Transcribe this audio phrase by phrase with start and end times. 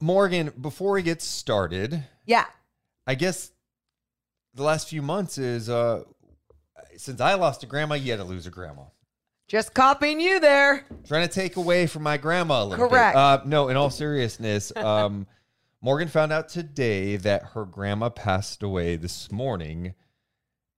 [0.00, 2.46] Morgan, before we get started, Yeah.
[3.06, 3.50] I guess
[4.54, 6.04] the last few months is uh
[6.96, 8.84] since I lost a grandma, you had to lose a grandma.
[9.48, 10.86] Just copying you there.
[11.08, 13.14] Trying to take away from my grandma a little Correct.
[13.14, 13.18] bit.
[13.18, 15.26] Uh, no, in all seriousness, um,
[15.80, 19.94] Morgan found out today that her grandma passed away this morning.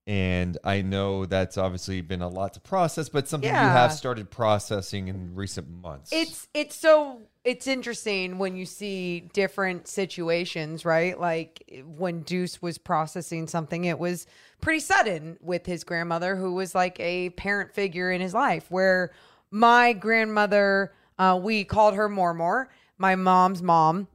[0.07, 4.31] And I know that's obviously been a lot to process, but something you have started
[4.31, 6.11] processing in recent months.
[6.13, 11.19] It's it's so it's interesting when you see different situations, right?
[11.19, 14.27] Like when Deuce was processing something, it was
[14.61, 18.71] pretty sudden with his grandmother, who was like a parent figure in his life.
[18.71, 19.13] Where
[19.51, 24.07] my grandmother, uh, we called her Mormor, my mom's mom.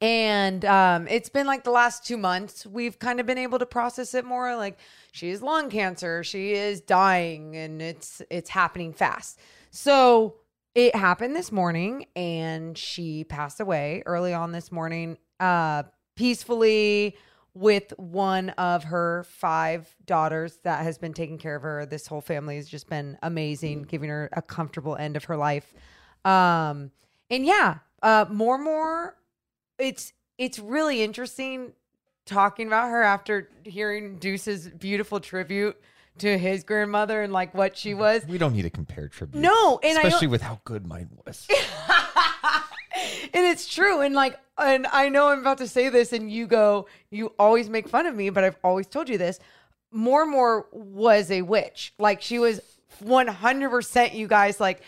[0.00, 3.66] And um, it's been like the last two months, we've kind of been able to
[3.66, 4.56] process it more.
[4.56, 4.78] Like
[5.12, 9.38] she has lung cancer, she is dying, and it's it's happening fast.
[9.70, 10.36] So
[10.74, 15.84] it happened this morning, and she passed away early on this morning, uh,
[16.16, 17.16] peacefully
[17.54, 21.84] with one of her five daughters that has been taking care of her.
[21.84, 25.74] This whole family has just been amazing, giving her a comfortable end of her life.
[26.24, 26.90] Um,
[27.28, 29.12] and yeah, uh, Mormor
[29.78, 31.72] it's it's really interesting
[32.24, 35.76] talking about her after hearing Deuce's beautiful tribute
[36.18, 38.24] to his grandmother and like what she was.
[38.26, 39.40] we don't need to compare tributes.
[39.40, 41.46] No, and especially with how good mine was.
[43.34, 44.00] and it's true.
[44.00, 47.68] And like, and I know I'm about to say this, and you go, you always
[47.68, 49.38] make fun of me, but I've always told you this.
[49.94, 51.94] Mormor was a witch.
[51.98, 52.60] Like she was
[53.04, 54.14] 100%.
[54.14, 54.82] You guys like.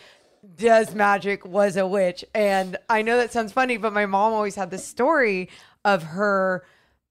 [0.57, 2.23] Does magic was a witch.
[2.35, 5.49] And I know that sounds funny, but my mom always had this story
[5.83, 6.63] of her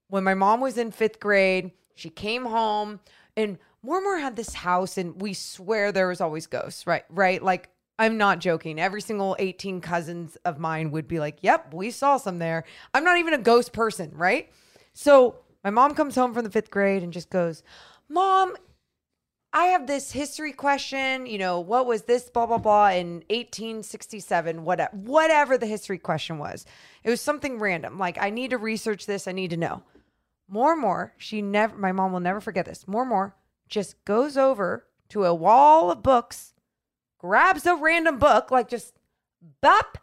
[0.07, 1.73] when my mom was in fifth grade.
[1.97, 3.01] She came home
[3.37, 7.05] and Mormor had this house, and we swear there was always ghosts, right?
[7.11, 7.43] Right?
[7.43, 7.69] Like,
[7.99, 8.81] I'm not joking.
[8.81, 12.65] Every single 18 cousins of mine would be like, Yep, we saw some there.
[12.93, 14.51] I'm not even a ghost person, right?
[14.95, 17.63] So my mom comes home from the fifth grade and just goes,
[18.09, 18.57] Mom,
[19.53, 21.27] I have this history question.
[21.27, 26.39] You know, what was this, blah, blah, blah, in 1867, whatever, whatever the history question
[26.39, 26.67] was.
[27.05, 27.99] It was something random.
[27.99, 29.29] Like, I need to research this.
[29.29, 29.83] I need to know.
[30.49, 32.89] More and more, she never, my mom will never forget this.
[32.89, 33.35] More and more
[33.75, 36.55] just goes over to a wall of books,
[37.19, 38.95] grabs a random book, like just
[39.61, 39.99] bop,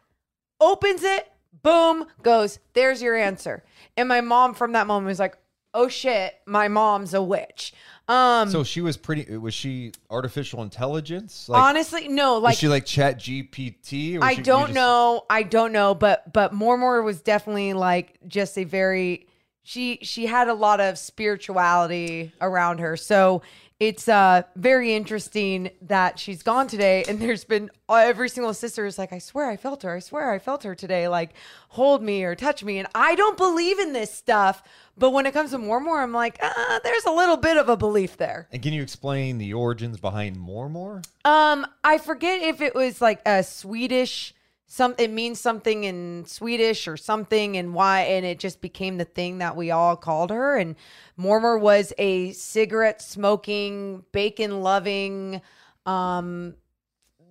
[0.59, 1.32] opens it,
[1.64, 3.64] boom, goes, there's your answer.
[3.96, 5.38] And my mom from that moment was like,
[5.74, 7.74] oh shit, my mom's a witch.
[8.09, 9.38] Um, so she was pretty.
[9.38, 11.48] Was she artificial intelligence?
[11.48, 14.20] Like, honestly, no, like was she like Chat GPT?
[14.20, 15.24] Or I she- don't just- know.
[15.30, 19.28] I don't know, but but Mormor was definitely like just a very
[19.64, 22.98] she she had a lot of spirituality around her.
[22.98, 23.42] So
[23.80, 28.98] it's uh very interesting that she's gone today and there's been every single sister is
[28.98, 29.96] like I swear I felt her.
[29.96, 31.32] I swear I felt her today like
[31.70, 34.64] hold me or touch me and I don't believe in this stuff,
[34.98, 37.78] but when it comes to Mormor I'm like uh, there's a little bit of a
[37.78, 38.48] belief there.
[38.52, 41.04] And can you explain the origins behind Mormor?
[41.26, 44.34] Um, I forget if it was like a Swedish
[44.72, 49.04] some it means something in Swedish or something and why and it just became the
[49.04, 50.58] thing that we all called her.
[50.58, 50.78] And
[51.20, 55.42] Mormor was a cigarette smoking, bacon loving,
[55.86, 56.54] um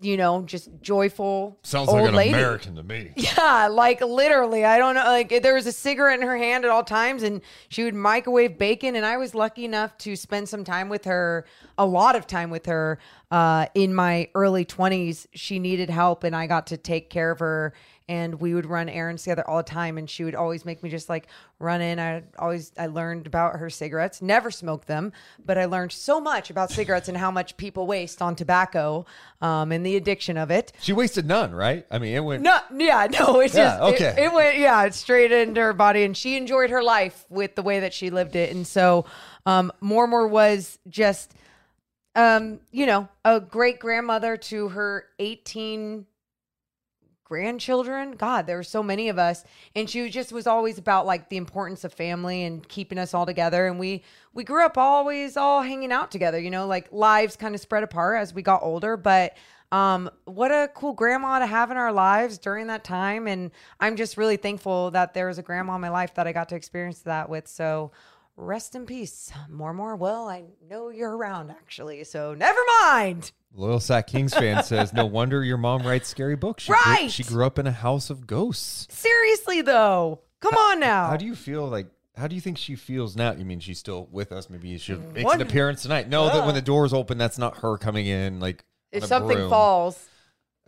[0.00, 2.31] you know, just joyful Sounds old like an lady.
[2.34, 3.12] American to me.
[3.16, 4.65] Yeah, like literally.
[4.65, 5.05] I don't know.
[5.05, 8.59] Like there was a cigarette in her hand at all times, and she would microwave
[8.59, 8.97] bacon.
[8.97, 11.44] And I was lucky enough to spend some time with her,
[11.78, 12.99] a lot of time with her,
[13.31, 15.27] uh, in my early twenties.
[15.34, 17.75] She needed help, and I got to take care of her.
[18.10, 20.91] And we would run errands together all the time, and she would always make me
[20.91, 21.28] just like
[21.60, 22.01] run in.
[22.01, 24.21] I always I learned about her cigarettes.
[24.21, 25.12] Never smoked them,
[25.47, 29.07] but I learned so much about cigarettes and how much people waste on tobacco,
[29.41, 30.72] um, and the addiction of it.
[30.80, 31.86] She wasted none, right?
[31.89, 32.42] I mean, it went.
[32.42, 34.15] No, yeah, no, it's Yeah, just okay.
[34.21, 37.54] It, it went, yeah, it's straight into her body, and she enjoyed her life with
[37.54, 39.06] the way that she lived it, and so,
[39.47, 41.33] um, Mormor was just,
[42.16, 46.06] um, you know, a great grandmother to her eighteen
[47.30, 48.10] grandchildren.
[48.16, 49.44] God, there were so many of us,
[49.77, 53.24] and she just was always about like the importance of family and keeping us all
[53.24, 53.68] together.
[53.68, 54.03] And we
[54.34, 56.41] we grew up always all hanging out together.
[56.41, 59.36] You know, like lives kind of spread apart as we got older, but
[59.71, 63.28] um, what a cool grandma to have in our lives during that time.
[63.28, 66.32] And I'm just really thankful that there was a grandma in my life that I
[66.32, 67.47] got to experience that with.
[67.47, 67.92] So
[68.41, 69.31] rest in peace.
[69.48, 69.97] More, more.
[69.97, 72.04] Well, I know you're around actually.
[72.04, 73.33] So never mind.
[73.54, 76.65] Loyal Sack Kings fan says, "No wonder your mom writes scary books.
[76.65, 77.10] She grew- Right.
[77.10, 78.87] she grew up in a house of ghosts.
[78.95, 80.21] Seriously though.
[80.41, 81.09] Come on now.
[81.09, 81.87] How do you feel like?
[82.16, 83.33] How do you think she feels now?
[83.33, 84.51] You mean she's still with us?
[84.51, 86.09] Maybe she makes an appearance tonight.
[86.09, 88.41] No, that when the doors open, that's not her coming in.
[88.41, 89.51] Like if something broom.
[89.51, 90.07] falls.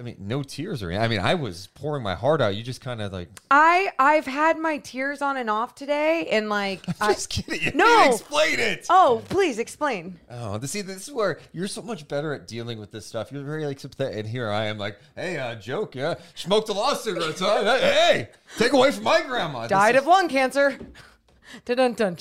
[0.02, 1.04] I mean, no tears or anything.
[1.04, 2.56] I mean, I was pouring my heart out.
[2.56, 6.48] You just kind of like, I I've had my tears on and off today, and
[6.48, 7.62] like, I'm just kidding.
[7.62, 8.10] You No.
[8.10, 8.86] explain it.
[8.90, 10.18] oh, please explain.
[10.28, 13.30] Oh, this, see, this is where you're so much better at dealing with this stuff.
[13.30, 16.72] You're very like sympathetic, and here I am, like, hey, uh, joke, yeah, smoked a
[16.72, 17.38] lot of cigarettes.
[17.38, 17.62] Huh?
[17.78, 19.62] Hey, take away from my grandma.
[19.62, 20.78] This Died is- of lung cancer.
[21.64, 22.16] dun dun dun.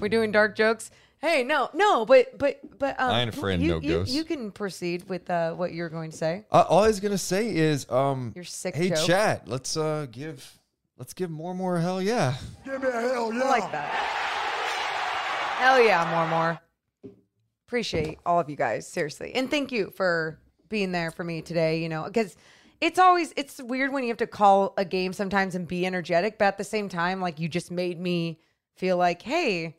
[0.00, 0.90] We're doing dark jokes.
[1.22, 4.12] Hey, no, no, but but but um, I ain't a friend, you, no you, ghosts.
[4.12, 6.44] You can proceed with uh, what you're going to say.
[6.50, 9.06] Uh, all I was gonna say is, um, Your sick hey, joke.
[9.06, 10.58] chat, let's uh give,
[10.98, 12.34] let's give more, more hell yeah.
[12.64, 13.40] Give me a hell yeah.
[13.44, 13.88] I like that.
[15.58, 16.60] Hell yeah, more more.
[17.68, 19.32] Appreciate all of you guys, seriously.
[19.32, 22.36] And thank you for being there for me today, you know, because
[22.80, 26.36] it's always it's weird when you have to call a game sometimes and be energetic,
[26.36, 28.40] but at the same time, like you just made me
[28.74, 29.76] feel like, hey,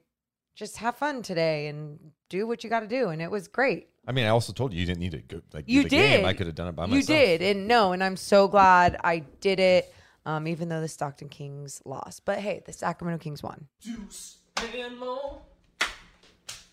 [0.55, 3.09] just have fun today and do what you got to do.
[3.09, 3.89] And it was great.
[4.07, 6.17] I mean, I also told you you didn't need to go like You the did.
[6.17, 6.25] Game.
[6.25, 7.09] I could have done it by myself.
[7.09, 7.41] you did.
[7.41, 9.93] And no, and I'm so glad I did it,
[10.25, 12.25] um, even though the Stockton Kings lost.
[12.25, 13.67] But hey, the Sacramento Kings won.
[13.81, 14.39] Deuce
[14.75, 15.41] and more.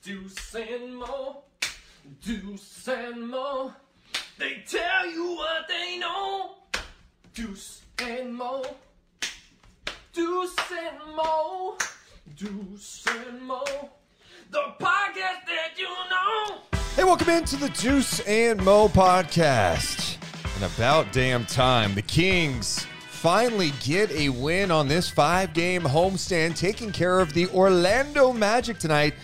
[0.03, 1.43] Deuce and more.
[2.25, 3.75] Deuce and more.
[4.39, 6.53] They tell you what they know.
[7.35, 8.65] Deuce and more.
[10.13, 11.77] Deuce and more.
[12.37, 13.65] Deuce and more.
[14.51, 16.59] The podcast that you know.
[16.95, 20.17] Hey, welcome into the Deuce and Mo podcast.
[20.57, 26.57] And about damn time, the Kings finally get a win on this five game homestand,
[26.57, 29.15] taking care of the Orlando Magic tonight.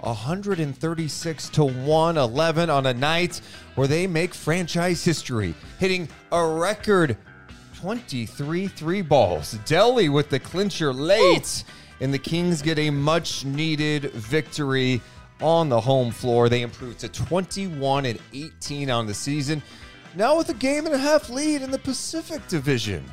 [0.00, 3.40] 136 to 111 on a night
[3.74, 7.16] where they make franchise history, hitting a record
[7.80, 9.52] 23 three balls.
[9.64, 11.64] Delhi with the clincher late,
[12.00, 15.00] and the Kings get a much needed victory
[15.40, 16.48] on the home floor.
[16.48, 19.62] They improve to 21 and 18 on the season.
[20.14, 23.04] Now with a game and a half lead in the Pacific Division.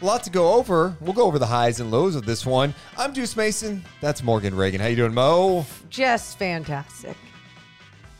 [0.00, 0.94] A lot to go over.
[1.00, 2.74] We'll go over the highs and lows of this one.
[2.98, 3.82] I'm Deuce Mason.
[4.02, 4.78] That's Morgan Ragan.
[4.78, 5.64] How you doing, Mo?
[5.88, 7.16] Just fantastic.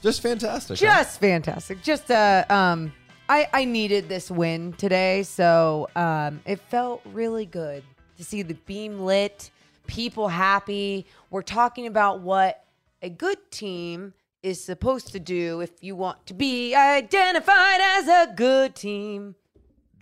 [0.03, 0.79] Just fantastic.
[0.79, 0.85] huh?
[0.87, 1.83] Just fantastic.
[1.83, 2.93] Just uh um
[3.29, 7.83] I I needed this win today, so um it felt really good
[8.17, 9.51] to see the beam lit,
[9.87, 11.06] people happy.
[11.31, 12.65] We're talking about what
[13.03, 18.33] a good team is supposed to do if you want to be identified as a
[18.35, 19.35] good team.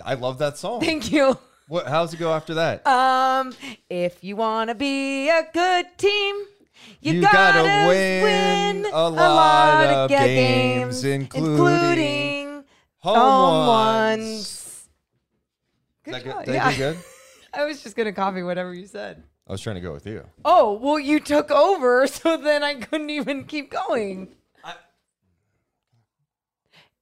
[0.05, 0.81] I love that song.
[0.81, 1.39] Thank you.
[1.69, 1.87] What?
[1.87, 2.87] How's it go after that?
[2.87, 3.55] Um,
[3.89, 6.37] if you want to be a good team,
[7.01, 8.23] you, You gotta, gotta win,
[8.83, 12.65] win a lot of ga- games, including including
[12.99, 14.21] Home home ones.
[14.21, 14.89] ones.
[16.05, 16.33] Good Is that good?
[16.33, 16.49] job.
[16.49, 16.77] I Yeah.
[16.77, 16.99] good?
[17.55, 19.23] I was just gonna copy whatever you said.
[19.47, 20.25] I was trying to go with you.
[20.45, 24.29] Oh, well, you took over, so then I couldn't even keep going.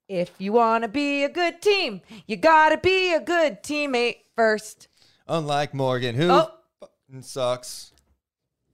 [0.08, 4.88] If you want to be a good team, you gotta be a good teammate first.
[5.26, 6.50] Unlike Morgan, who Oh.
[7.20, 7.92] sucks.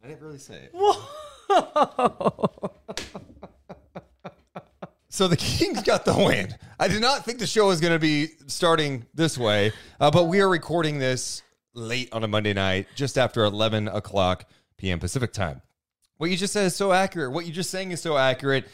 [0.02, 0.70] I didn't really say it.
[0.74, 2.70] Whoa.
[5.10, 6.54] So the Kings got the win.
[6.80, 10.24] I did not think the show was going to be starting this way, uh, but
[10.24, 11.42] we are recording this
[11.78, 14.44] late on a Monday night, just after 11 o'clock
[14.76, 14.98] p.m.
[14.98, 15.62] Pacific time.
[16.18, 17.32] What you just said is so accurate.
[17.32, 18.66] What you're just saying is so accurate.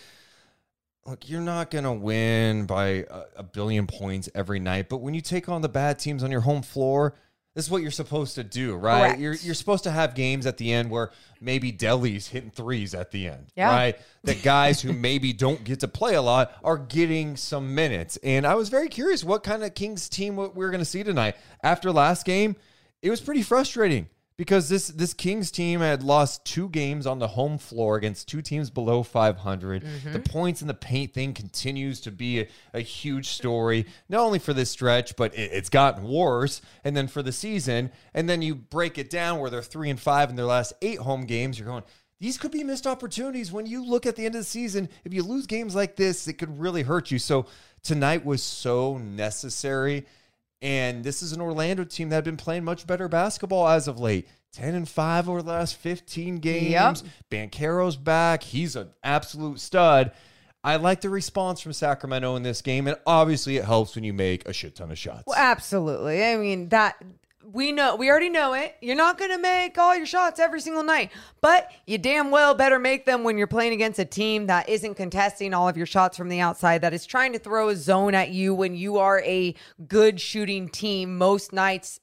[1.07, 5.13] Look, you're not going to win by a, a billion points every night, but when
[5.13, 7.15] you take on the bad teams on your home floor,
[7.55, 9.01] this is what you're supposed to do, right?
[9.09, 9.21] Correct.
[9.21, 13.11] You're you're supposed to have games at the end where maybe Delhi's hitting threes at
[13.13, 13.69] the end, Yeah.
[13.69, 13.99] right?
[14.25, 18.17] That guys who maybe don't get to play a lot are getting some minutes.
[18.25, 21.05] And I was very curious what kind of Kings team we we're going to see
[21.05, 21.37] tonight.
[21.63, 22.57] After last game,
[23.05, 24.09] it was pretty frustrating
[24.39, 28.41] because this this Kings team had lost two games on the home floor against two
[28.41, 29.83] teams below 500.
[29.83, 30.23] The mm-hmm.
[30.23, 34.55] points in the paint thing continues to be a, a huge story, not only for
[34.55, 36.63] this stretch, but it, it's gotten worse.
[36.83, 40.01] And then for the season, and then you break it down where they're three and
[40.01, 41.59] five in their last eight home games.
[41.59, 41.85] You're going.
[42.21, 44.89] These could be missed opportunities when you look at the end of the season.
[45.05, 47.19] If you lose games like this, it could really hurt you.
[47.19, 47.45] So
[47.83, 50.07] tonight was so necessary.
[50.65, 54.01] And this is an Orlando team that had been playing much better basketball as of
[54.01, 54.27] late.
[54.55, 57.03] 10 and 5 over the last 15 games.
[57.03, 57.13] Yep.
[57.29, 58.43] Banchero's back.
[58.43, 60.13] He's an absolute stud.
[60.63, 64.15] I like the response from Sacramento in this game, and obviously it helps when you
[64.15, 65.25] make a shit ton of shots.
[65.27, 66.25] Well, absolutely.
[66.25, 66.97] I mean that
[67.53, 68.77] we know we already know it.
[68.81, 71.11] You're not going to make all your shots every single night,
[71.41, 74.95] but you damn well better make them when you're playing against a team that isn't
[74.95, 78.15] contesting all of your shots from the outside that is trying to throw a zone
[78.15, 79.55] at you when you are a
[79.87, 82.01] good shooting team most nights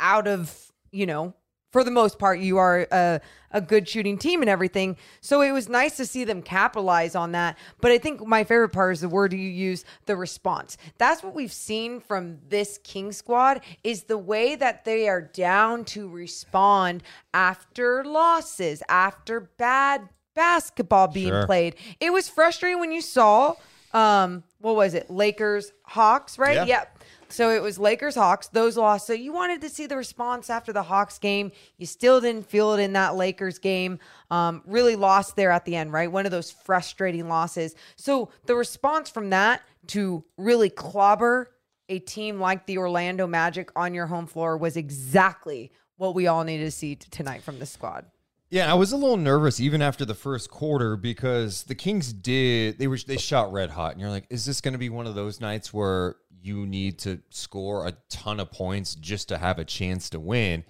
[0.00, 1.34] out of, you know,
[1.72, 3.20] for the most part, you are a,
[3.54, 4.96] a good shooting team and everything.
[5.22, 7.56] So it was nice to see them capitalize on that.
[7.80, 10.76] But I think my favorite part is the word you use, the response.
[10.98, 15.84] That's what we've seen from this King squad is the way that they are down
[15.86, 21.46] to respond after losses, after bad basketball being Sure.
[21.46, 21.76] played.
[22.00, 23.54] It was frustrating when you saw
[23.92, 25.08] um what was it?
[25.08, 26.56] Lakers Hawks, right?
[26.56, 26.64] Yeah.
[26.64, 27.03] Yep.
[27.34, 28.46] So it was Lakers Hawks.
[28.46, 29.08] Those lost.
[29.08, 31.50] So you wanted to see the response after the Hawks game.
[31.78, 33.98] You still didn't feel it in that Lakers game.
[34.30, 36.10] Um, really lost there at the end, right?
[36.10, 37.74] One of those frustrating losses.
[37.96, 41.50] So the response from that to really clobber
[41.88, 46.44] a team like the Orlando Magic on your home floor was exactly what we all
[46.44, 48.06] needed to see tonight from the squad.
[48.50, 52.78] Yeah, I was a little nervous even after the first quarter because the Kings did
[52.78, 55.06] they were they shot red hot, and you're like, is this going to be one
[55.06, 59.58] of those nights where you need to score a ton of points just to have
[59.58, 60.64] a chance to win?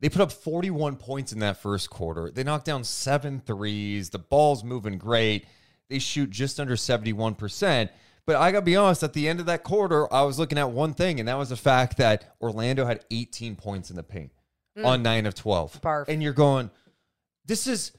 [0.00, 2.30] They put up 41 points in that first quarter.
[2.30, 4.10] They knocked down seven threes.
[4.10, 5.46] The ball's moving great.
[5.88, 7.88] They shoot just under 71%.
[8.26, 10.58] But I got to be honest, at the end of that quarter, I was looking
[10.58, 14.02] at one thing, and that was the fact that Orlando had 18 points in the
[14.02, 14.32] paint
[14.76, 14.84] mm.
[14.84, 15.80] on nine of 12.
[15.80, 16.08] Barf.
[16.08, 16.70] And you're going,
[17.46, 17.92] this is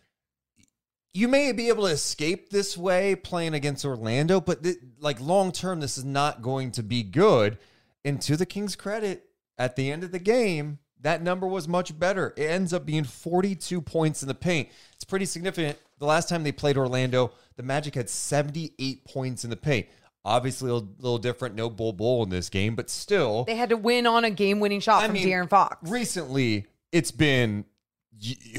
[1.14, 5.52] you may be able to escape this way playing against Orlando, but th- like long
[5.52, 7.58] term, this is not going to be good.
[8.06, 9.24] And to the Kings' credit,
[9.58, 12.34] at the end of the game, that number was much better.
[12.38, 14.70] It ends up being 42 points in the paint.
[14.94, 15.78] It's pretty significant.
[16.00, 19.88] The last time they played Orlando, the Magic had 78 points in the paint.
[20.24, 21.56] Obviously, a little, different.
[21.56, 24.60] No bull bull in this game, but still, They had to win on a game
[24.60, 25.90] winning shot from De'Aaron Fox.
[25.90, 27.66] Recently, it's been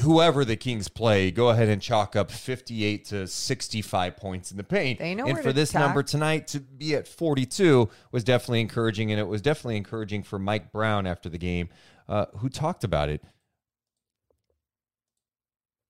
[0.01, 4.63] whoever the Kings play, go ahead and chalk up 58 to 65 points in the
[4.63, 4.99] paint.
[4.99, 5.81] They know and for this attack.
[5.81, 10.39] number tonight to be at 42 was definitely encouraging, and it was definitely encouraging for
[10.39, 11.69] Mike Brown after the game,
[12.07, 13.23] uh, who talked about it.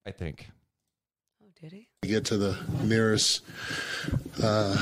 [0.06, 0.50] I think.
[1.42, 1.88] oh, did he?
[2.02, 3.42] get to the nearest
[4.42, 4.74] uh,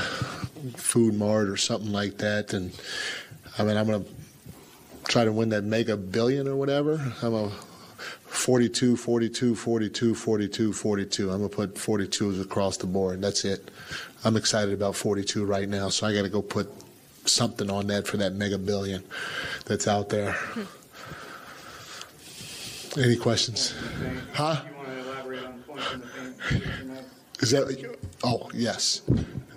[0.75, 2.71] food mart or something like that, and
[3.57, 4.05] I mean, I'm gonna
[5.07, 7.13] try to win that mega billion or whatever.
[7.21, 7.51] I'm a
[8.29, 11.29] 42, 42, 42, 42, 42.
[11.31, 13.21] I'm gonna put 42s across the board.
[13.21, 13.69] That's it.
[14.23, 16.69] I'm excited about 42 right now, so I got to go put
[17.25, 19.03] something on that for that mega billion
[19.65, 20.33] that's out there.
[20.33, 20.61] Hmm.
[22.99, 23.75] Any questions?
[24.33, 24.61] Huh?
[24.67, 26.63] You want to elaborate on points in the paint?
[26.79, 27.03] tonight?
[27.39, 27.97] Is that?
[28.23, 29.01] Oh, yes.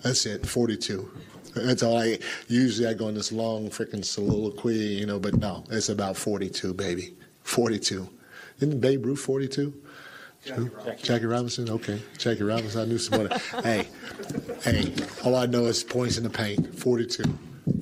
[0.03, 0.47] That's it.
[0.47, 1.11] Forty-two.
[1.55, 2.19] That's all I.
[2.49, 6.75] Usually I go in this long freaking soliloquy, you know, but no, it's about forty-two,
[6.75, 7.15] baby.
[7.43, 8.09] Forty-two.
[8.59, 9.83] Isn't Babe Ruth forty-two?
[11.03, 11.71] Jackie Robinson.
[11.71, 12.81] Okay, Jackie Robinson.
[12.81, 13.35] I knew somebody.
[13.63, 13.89] hey,
[14.63, 14.93] hey.
[15.25, 16.75] All I know is points in the paint.
[16.79, 17.25] Forty-two.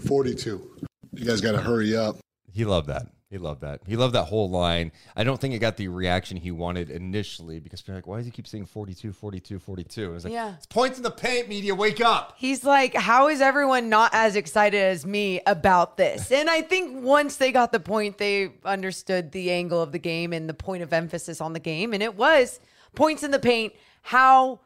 [0.06, 0.70] Forty-two.
[1.12, 2.18] You guys got to hurry up.
[2.52, 3.06] He loved that.
[3.30, 3.80] He loved that.
[3.86, 4.90] He loved that whole line.
[5.14, 8.16] I don't think it got the reaction he wanted initially because people are like, why
[8.16, 10.06] does he keep saying 42, 42, 42?
[10.06, 10.54] And it's like, Yeah.
[10.56, 12.34] it's points in the paint, media, wake up.
[12.36, 16.32] He's like, how is everyone not as excited as me about this?
[16.32, 20.32] And I think once they got the point, they understood the angle of the game
[20.32, 21.92] and the point of emphasis on the game.
[21.94, 22.58] And it was
[22.96, 23.74] points in the paint.
[24.02, 24.58] How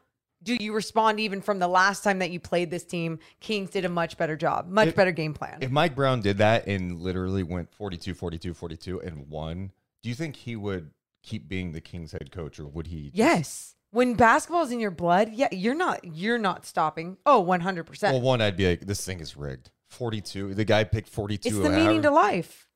[0.45, 3.19] do you respond even from the last time that you played this team?
[3.41, 5.57] Kings did a much better job, much better game plan.
[5.59, 9.71] If Mike Brown did that and literally went 42, 42, 42 and won,
[10.03, 10.91] do you think he would
[11.23, 13.05] keep being the Kings head coach or would he?
[13.05, 13.71] just- yes.
[13.91, 17.17] When basketball's in your blood, yeah, you're not you're not stopping.
[17.25, 18.03] Oh, 100%.
[18.03, 19.71] Well, one, I'd be like, this thing is rigged.
[19.89, 20.53] 42.
[20.53, 21.47] The guy picked 42.
[21.47, 22.01] it's the meaning hour.
[22.03, 22.67] to life.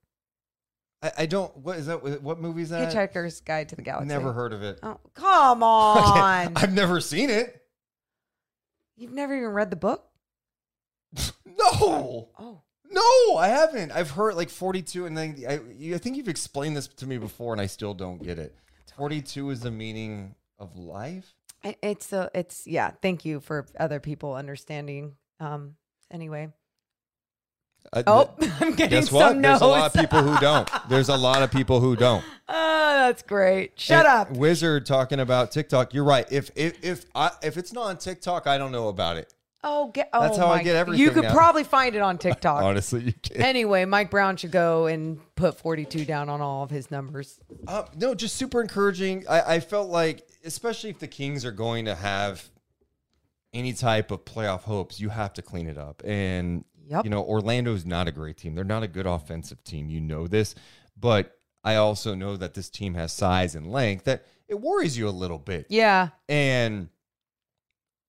[1.02, 2.22] I, I don't, what is that?
[2.22, 2.94] What movie is that?
[2.94, 4.08] Hitchhiker's Guide to the Galaxy.
[4.08, 4.80] Never heard of it.
[4.84, 6.54] Oh, come on.
[6.56, 7.59] I've never seen it.
[9.00, 10.06] You've never even read the book?
[11.46, 12.30] No.
[12.40, 12.62] Oh.
[12.90, 13.92] No, I haven't.
[13.92, 15.60] I've heard like 42, and then I,
[15.94, 18.56] I think you've explained this to me before, and I still don't get it.
[18.96, 21.36] 42 is the meaning of life.
[21.64, 22.92] It's a, it's yeah.
[23.02, 25.16] Thank you for other people understanding.
[25.42, 25.76] Um.
[26.10, 26.54] Anyway.
[27.92, 29.30] Uh, Oh, I'm getting guess what?
[29.30, 30.70] some There's a lot of people who don't.
[30.90, 32.24] There's a lot of people who don't.
[32.52, 33.80] Oh, that's great.
[33.80, 34.32] Shut And up.
[34.32, 35.94] Wizard talking about TikTok.
[35.94, 36.26] You're right.
[36.32, 39.32] If if if I if it's not on TikTok, I don't know about it.
[39.64, 40.10] Oh, get.
[40.14, 41.34] Oh That's how I my- get You could now.
[41.34, 42.64] probably find it on TikTok.
[42.64, 43.42] Honestly, you can't.
[43.42, 47.40] anyway, Mike Brown should go and put 42 down on all of his numbers.
[47.68, 49.26] Uh, no, just super encouraging.
[49.30, 52.50] I, I felt like, especially if the Kings are going to have
[53.54, 56.02] any type of playoff hopes, you have to clean it up.
[56.04, 57.04] And Yep.
[57.06, 58.56] you know, Orlando's not a great team.
[58.56, 59.90] They're not a good offensive team.
[59.90, 60.56] You know this,
[61.00, 65.08] but I also know that this team has size and length that it worries you
[65.08, 65.68] a little bit.
[65.70, 66.10] Yeah.
[66.28, 66.90] And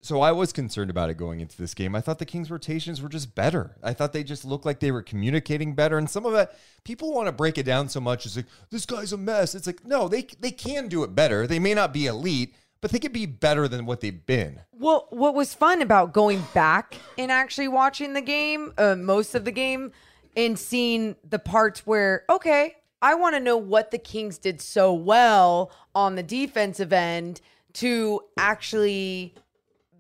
[0.03, 1.95] so I was concerned about it going into this game.
[1.95, 3.77] I thought the Kings rotations were just better.
[3.83, 5.99] I thought they just looked like they were communicating better.
[5.99, 6.51] And some of it,
[6.85, 8.25] people want to break it down so much.
[8.25, 9.55] It's like, this guy's a mess.
[9.55, 11.47] It's like, no, they they can do it better.
[11.47, 14.61] They may not be elite, but they could be better than what they've been.
[14.73, 19.45] Well, what was fun about going back and actually watching the game, uh, most of
[19.45, 19.93] the game,
[20.37, 24.93] and seeing the parts where, okay, I want to know what the Kings did so
[24.93, 27.41] well on the defensive end
[27.75, 29.35] to actually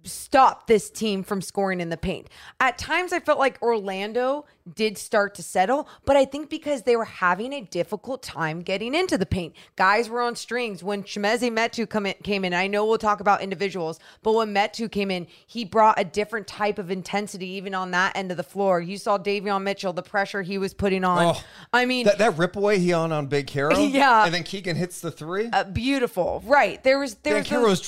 [0.04, 2.28] stop this team from scoring in the paint.
[2.58, 6.94] At times, I felt like Orlando did start to settle, but I think because they
[6.96, 9.54] were having a difficult time getting into the paint.
[9.76, 10.82] Guys were on strings.
[10.84, 14.54] When Chimezie Metu come in, came in, I know we'll talk about individuals, but when
[14.54, 18.36] Metu came in, he brought a different type of intensity even on that end of
[18.36, 18.80] the floor.
[18.80, 21.34] You saw Davion Mitchell, the pressure he was putting on.
[21.36, 24.24] Oh, I mean, That that rip away he on on Big Hero, Yeah.
[24.24, 25.48] and then Keegan hits the three.
[25.52, 26.42] uh, beautiful.
[26.46, 26.82] Right.
[26.84, 27.80] There was there Big was those- Hero's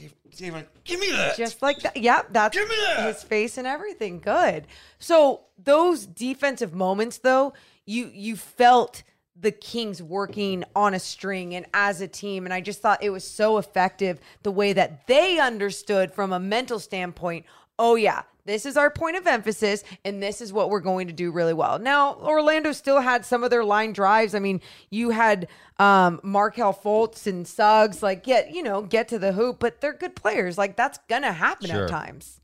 [0.00, 1.36] and David, give me that.
[1.36, 1.96] just like that.
[1.96, 3.06] Yep, that's Give me that.
[3.06, 4.18] his face and everything.
[4.18, 4.66] Good.
[4.98, 7.52] So those defensive moments, though,
[7.86, 9.02] you you felt
[9.36, 13.10] the Kings working on a string and as a team, and I just thought it
[13.10, 17.44] was so effective the way that they understood from a mental standpoint.
[17.78, 21.12] Oh yeah, this is our point of emphasis, and this is what we're going to
[21.12, 21.78] do really well.
[21.78, 24.34] Now, Orlando still had some of their line drives.
[24.34, 29.18] I mean, you had um Markelle Fultz and Suggs, like get you know get to
[29.18, 30.56] the hoop, but they're good players.
[30.56, 31.84] Like that's gonna happen Sure.
[31.84, 32.40] at times.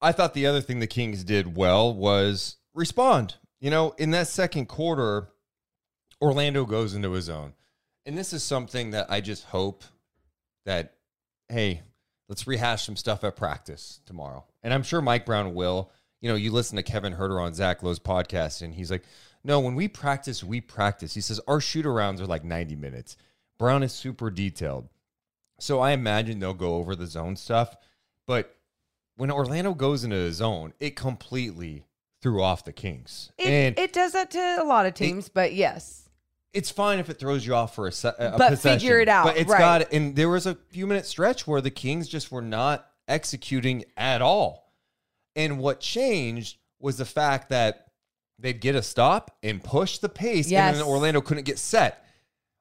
[0.00, 3.36] I thought the other thing the Kings did well was respond.
[3.60, 5.28] You know, in that second quarter,
[6.20, 7.54] Orlando goes into his zone.
[8.04, 9.82] And this is something that I just hope
[10.66, 10.96] that,
[11.48, 11.80] hey,
[12.28, 14.44] let's rehash some stuff at practice tomorrow.
[14.62, 15.90] And I'm sure Mike Brown will.
[16.20, 19.04] You know, you listen to Kevin Huerter on Zach Lowe's podcast, and he's like,
[19.44, 21.14] no, when we practice, we practice.
[21.14, 23.16] He says our shoot arounds are like 90 minutes.
[23.58, 24.88] Brown is super detailed.
[25.60, 27.76] So I imagine they'll go over the zone stuff.
[28.26, 28.56] But
[29.16, 31.84] when Orlando goes into the zone, it completely
[32.22, 33.30] threw off the Kings.
[33.38, 36.03] It, and it does that to a lot of teams, but yes.
[36.54, 39.08] It's fine if it throws you off for a, se- a But possession, figure it
[39.08, 39.58] out, But it's right.
[39.58, 43.84] got and there was a few minute stretch where the Kings just were not executing
[43.96, 44.72] at all.
[45.36, 47.86] And what changed was the fact that
[48.38, 50.68] they'd get a stop and push the pace, Yes.
[50.74, 52.04] and then Orlando couldn't get set.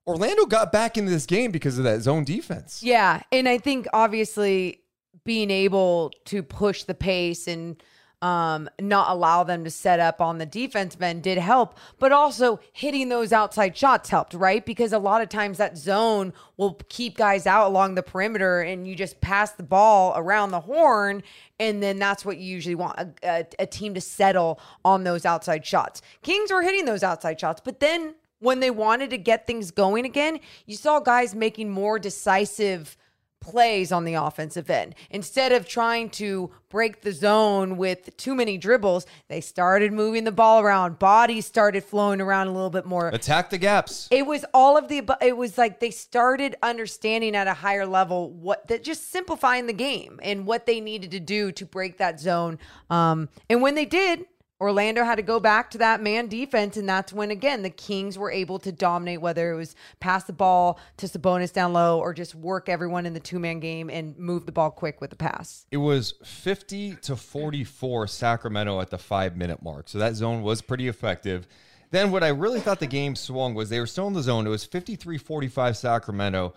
[0.08, 2.84] Orlando got back into this game because of that zone defense.
[2.84, 4.82] Yeah, and I think obviously
[5.24, 7.82] being able to push the pace and
[8.24, 12.62] um, not allow them to set up on the defense men did help, but also
[12.72, 14.66] hitting those outside shots helped, right?
[14.66, 18.88] Because a lot of times that zone will keep guys out along the perimeter, and
[18.88, 21.22] you just pass the ball around the horn,
[21.60, 25.26] and then that's what you usually want a, a, a team to settle on those
[25.26, 26.02] outside shots.
[26.22, 30.06] Kings were hitting those outside shots, but then when they wanted to get things going
[30.06, 32.96] again, you saw guys making more decisive
[33.44, 34.96] plays on the offensive end.
[35.10, 40.32] Instead of trying to break the zone with too many dribbles, they started moving the
[40.32, 40.98] ball around.
[40.98, 43.10] Bodies started flowing around a little bit more.
[43.10, 44.08] Attack the gaps.
[44.10, 48.32] It was all of the it was like they started understanding at a higher level
[48.32, 52.20] what that just simplifying the game and what they needed to do to break that
[52.20, 52.58] zone.
[52.90, 54.26] Um and when they did,
[54.64, 58.18] Orlando had to go back to that man defense, and that's when again the Kings
[58.18, 62.14] were able to dominate, whether it was pass the ball to Sabonis down low or
[62.14, 65.18] just work everyone in the two man game and move the ball quick with the
[65.18, 65.66] pass.
[65.70, 69.90] It was 50 to 44 Sacramento at the five minute mark.
[69.90, 71.46] So that zone was pretty effective.
[71.92, 74.48] Then what I really thought the game swung was they were still in the zone.
[74.48, 76.54] It was 53 45 Sacramento.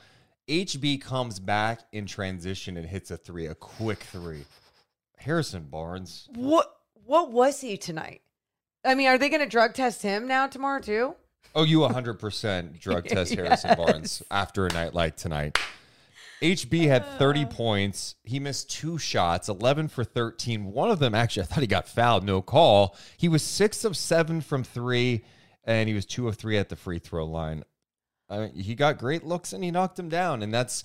[0.49, 4.45] HB comes back in transition and hits a three, a quick three.
[5.19, 6.29] Harrison Barnes.
[6.37, 6.73] What
[7.07, 8.23] what was he tonight?
[8.85, 11.15] I mean, are they going to drug test him now tomorrow too?
[11.55, 15.59] Oh, you 100% drug test Harrison Barnes after a night like tonight.
[16.43, 17.49] HB had 30 uh.
[17.49, 18.15] points.
[18.23, 20.73] He missed two shots, 11 for 13.
[20.73, 22.97] One of them, actually, I thought he got fouled, no call.
[23.17, 25.25] He was six of seven from three,
[25.65, 27.65] and he was two of three at the free throw line.
[28.29, 30.43] I mean, he got great looks and he knocked him down.
[30.43, 30.85] And that's,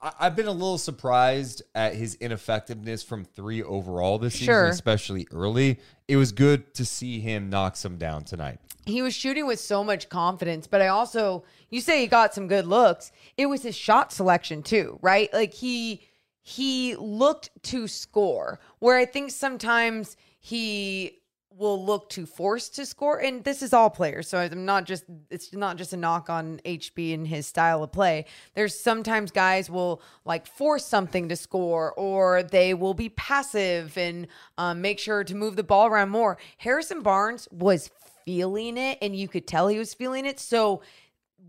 [0.00, 4.64] I've been a little surprised at his ineffectiveness from three overall this Sure.
[4.64, 5.78] season, especially early.
[6.06, 8.58] It was good to see him knock some down tonight.
[8.84, 12.46] he was shooting with so much confidence, but I also you say he got some
[12.46, 13.10] good looks.
[13.36, 15.32] It was his shot selection too, right?
[15.32, 16.02] Like he
[16.42, 21.18] he looked to score where I think sometimes he
[21.56, 23.18] will look to force to score.
[23.18, 26.60] And this is all players so i'm not just it's not just a knock on
[26.64, 28.26] hb and his style of play.
[28.54, 34.26] There's sometimes guys will like force something to score or they will be passive and
[34.58, 36.38] um, make sure to move the ball around more.
[36.58, 37.90] Harrison barnes was
[38.24, 40.38] feeling it and you could tell he was feeling it.
[40.40, 40.82] So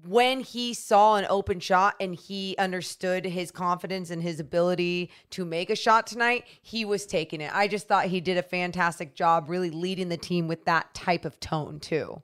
[0.08, 5.44] when he saw an open shot and he understood his confidence and his ability to
[5.44, 7.54] make a shot tonight, he was taking it.
[7.54, 11.26] I just thought he did a fantastic job really leading the team with that type
[11.26, 12.22] of tone, too.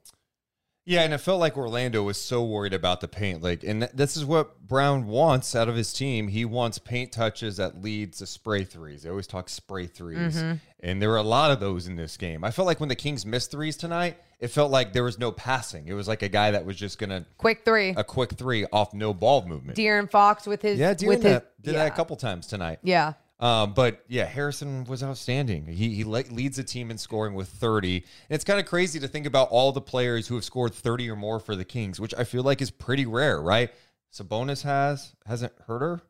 [0.85, 3.41] Yeah, and it felt like Orlando was so worried about the paint.
[3.41, 6.27] Like, and th- this is what Brown wants out of his team.
[6.27, 9.03] He wants paint touches that leads to spray threes.
[9.03, 10.53] They always talk spray 3s mm-hmm.
[10.81, 12.43] and there were a lot of those in this game.
[12.43, 15.31] I felt like when the Kings missed threes tonight, it felt like there was no
[15.31, 15.87] passing.
[15.87, 17.91] It was like a guy that was just gonna Quick three.
[17.95, 19.77] a quick three off no ball movement.
[19.77, 22.79] De'Aaron Fox with his yeah, De'Aaron with his that, did that a couple times tonight.
[22.83, 23.13] Yeah.
[23.43, 25.65] Um, but yeah, Harrison was outstanding.
[25.65, 27.97] He he le- leads the team in scoring with 30.
[27.97, 31.09] And it's kind of crazy to think about all the players who have scored 30
[31.09, 33.69] or more for the Kings, which I feel like is pretty rare, right?
[34.13, 36.01] Sabonis has hasn't hurt her.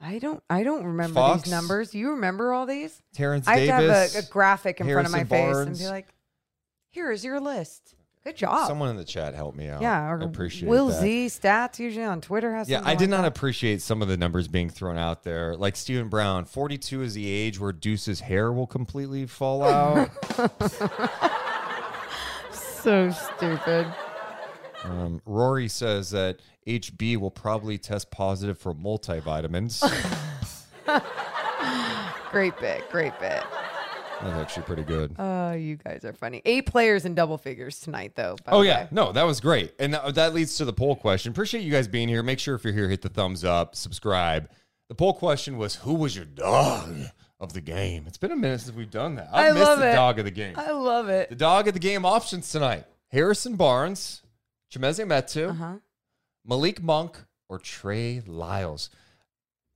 [0.00, 1.42] I don't I don't remember Fox?
[1.42, 1.96] these numbers.
[1.96, 3.02] You remember all these?
[3.12, 4.14] Terrence I have Davis.
[4.14, 6.14] have a, a graphic in front of my Harrison face and be like,
[6.92, 7.96] here's your list.
[8.24, 8.68] Good job.
[8.68, 9.82] Someone in the chat help me out.
[9.82, 11.00] yeah, I appreciate Will that.
[11.00, 13.28] Z stats usually on Twitter has Yeah, I did like not that.
[13.36, 15.56] appreciate some of the numbers being thrown out there.
[15.56, 20.08] Like Stephen Brown, 42 is the age where Deuce's hair will completely fall out.
[22.52, 23.86] so stupid.
[24.84, 29.80] Um, Rory says that HB will probably test positive for multivitamins.
[32.30, 33.42] Great bit, great bit.
[34.22, 35.14] That's actually pretty good.
[35.18, 36.42] Oh, you guys are funny.
[36.44, 38.36] Eight players in double figures tonight, though.
[38.46, 41.32] Oh yeah, no, that was great, and that, that leads to the poll question.
[41.32, 42.22] Appreciate you guys being here.
[42.22, 44.48] Make sure if you're here, hit the thumbs up, subscribe.
[44.88, 46.94] The poll question was, "Who was your dog
[47.40, 49.28] of the game?" It's been a minute since we've done that.
[49.32, 49.94] I I've missed love the it.
[49.94, 50.54] dog of the game.
[50.56, 51.28] I love it.
[51.30, 54.22] The dog of the game options tonight: Harrison Barnes,
[54.72, 55.72] Chimezie Metu, Uh huh.
[56.46, 58.88] Malik Monk, or Trey Lyles.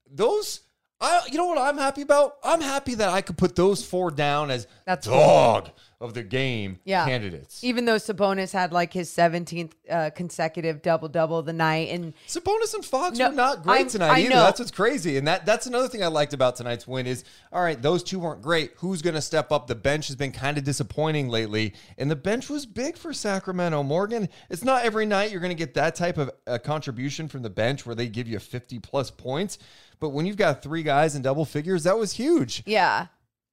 [0.09, 0.61] Those,
[1.01, 2.37] I, you know what I'm happy about?
[2.43, 5.69] I'm happy that I could put those four down as That's dog
[6.01, 7.05] of the game Yeah.
[7.07, 7.63] candidates.
[7.65, 12.75] Even though Sabonis had like his 17th uh, consecutive double double the night, and Sabonis
[12.75, 14.31] and Fox No, were not great I'm- tonight I either.
[14.31, 14.45] know.
[14.45, 17.63] That's what's crazy, and that that's another thing I liked about tonight's win is all
[17.63, 17.81] right.
[17.81, 18.73] Those two weren't great.
[18.79, 19.67] Who's going to step up?
[19.67, 23.83] The bench has been kind of disappointing lately, and the bench was big for Sacramento.
[23.83, 27.43] Morgan, it's not every night you're going to get that type of uh, contribution from
[27.43, 29.59] the bench where they give you 50 plus points,
[30.01, 32.63] but when you've got three guys in double figures, that was huge.
[32.67, 33.07] yeah,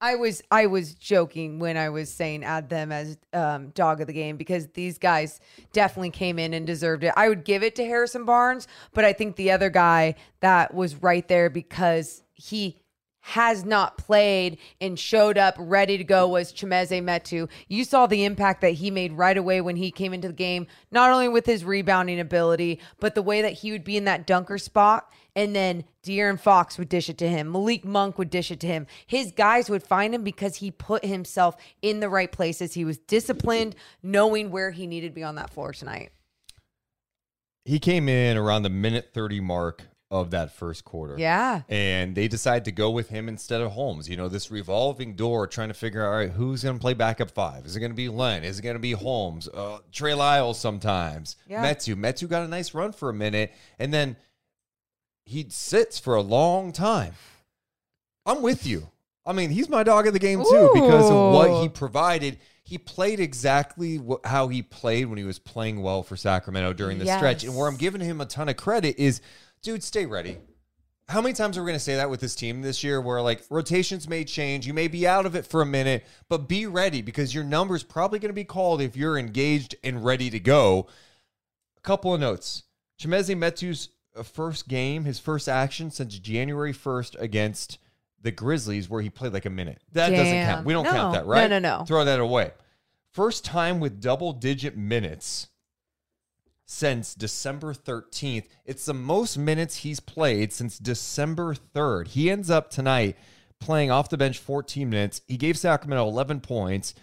[0.04, 4.08] I was I was joking when I was saying add them as um, dog of
[4.08, 5.40] the game because these guys
[5.72, 7.14] definitely came in and deserved it.
[7.16, 11.02] I would give it to Harrison Barnes, but I think the other guy that was
[11.02, 12.82] right there because he
[13.22, 17.50] has not played and showed up ready to go was Chimezie Metu.
[17.70, 20.68] You saw the impact that he made right away when he came into the game,
[20.92, 24.28] not only with his rebounding ability, but the way that he would be in that
[24.28, 25.10] dunker spot.
[25.36, 27.52] And then De'Aaron Fox would dish it to him.
[27.52, 28.86] Malik Monk would dish it to him.
[29.08, 32.74] His guys would find him because he put himself in the right places.
[32.76, 36.12] He was disciplined, knowing where he needed to be on that floor tonight.
[37.66, 41.16] He came in around the minute 30 mark of that first quarter.
[41.18, 41.64] Yeah.
[41.70, 44.08] and they decide to go with him instead of Holmes.
[44.08, 46.94] You know, this revolving door trying to figure out, all right, who's going to play
[46.94, 47.66] backup five?
[47.66, 48.44] Is it going to be Len?
[48.44, 49.48] Is it going to be Holmes?
[49.48, 51.38] Uh, Trey Lyles sometimes.
[51.48, 51.66] Yeah.
[51.66, 51.96] Metu.
[51.96, 54.16] Metu got a nice run for a minute, and then
[55.26, 57.14] he sits for a long time.
[58.26, 58.90] I'm with you.
[59.26, 62.40] I mean, he's my dog of the game too because of what he provided.
[62.64, 66.98] He played exactly wh- how he played when he was playing well for Sacramento during
[67.00, 67.44] the stretch.
[67.44, 69.22] And where I'm giving him a ton of credit is,
[69.62, 70.38] dude, stay ready.
[71.10, 73.22] How many times are we going to say that with this team this year where
[73.22, 74.66] like rotations may change?
[74.66, 77.84] You may be out of it for a minute, but be ready because your number's
[77.84, 80.88] probably going to be called if you're engaged and ready to go.
[81.78, 82.64] A couple of notes.
[83.00, 83.90] Chimezie Metu's
[84.22, 87.80] first game, his first action since January 1st against
[88.22, 89.82] the Grizzlies, where he played like a minute.
[89.94, 90.66] That doesn't count.
[90.66, 90.92] We don't No.
[90.92, 91.50] count that, right?
[91.50, 91.86] No, no, no.
[91.86, 92.52] Throw that away.
[93.12, 95.48] First time with double digit minutes
[96.66, 98.46] since December 13th.
[98.66, 102.10] It's the most minutes he's played since December 3rd.
[102.10, 103.18] He ends up tonight
[103.60, 105.22] playing off the bench 14 minutes.
[105.28, 106.94] He gave Sacramento 11 points.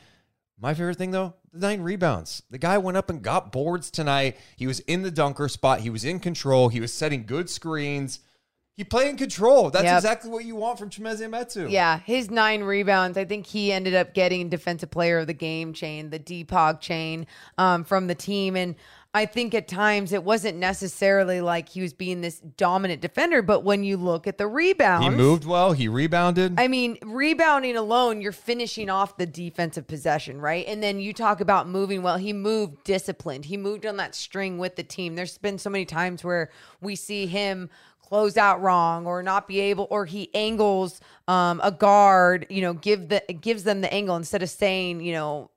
[0.61, 2.43] My favorite thing though, the nine rebounds.
[2.51, 4.37] The guy went up and got boards tonight.
[4.57, 5.81] He was in the dunker spot.
[5.81, 6.69] He was in control.
[6.69, 8.21] He was setting good screens.
[8.77, 9.69] He played in control.
[9.71, 9.97] That's Yep.
[9.97, 11.71] exactly what you want from Chimezie Metu.
[11.71, 13.19] Yeah, his nine rebounds.
[13.19, 17.27] I think he ended up getting defensive player of the game chain, the Depog chain
[17.59, 18.57] um, from the team.
[18.57, 18.75] And
[19.13, 23.65] I think at times it wasn't necessarily like he was being this dominant defender, but
[23.65, 25.73] when you look at the rebounds, He moved well.
[25.73, 26.55] He rebounded.
[26.59, 30.65] I mean, rebounding alone, you're finishing off the defensive possession, right?
[30.69, 32.19] And then you talk about moving well.
[32.19, 33.47] He moved disciplined.
[33.47, 35.17] He moved on that string with the team.
[35.17, 37.69] There's been so many times where we see him
[38.11, 42.75] close out wrong or not be able or he angles um, a guard you know
[42.75, 45.49] give the gives them the angle instead of saying you know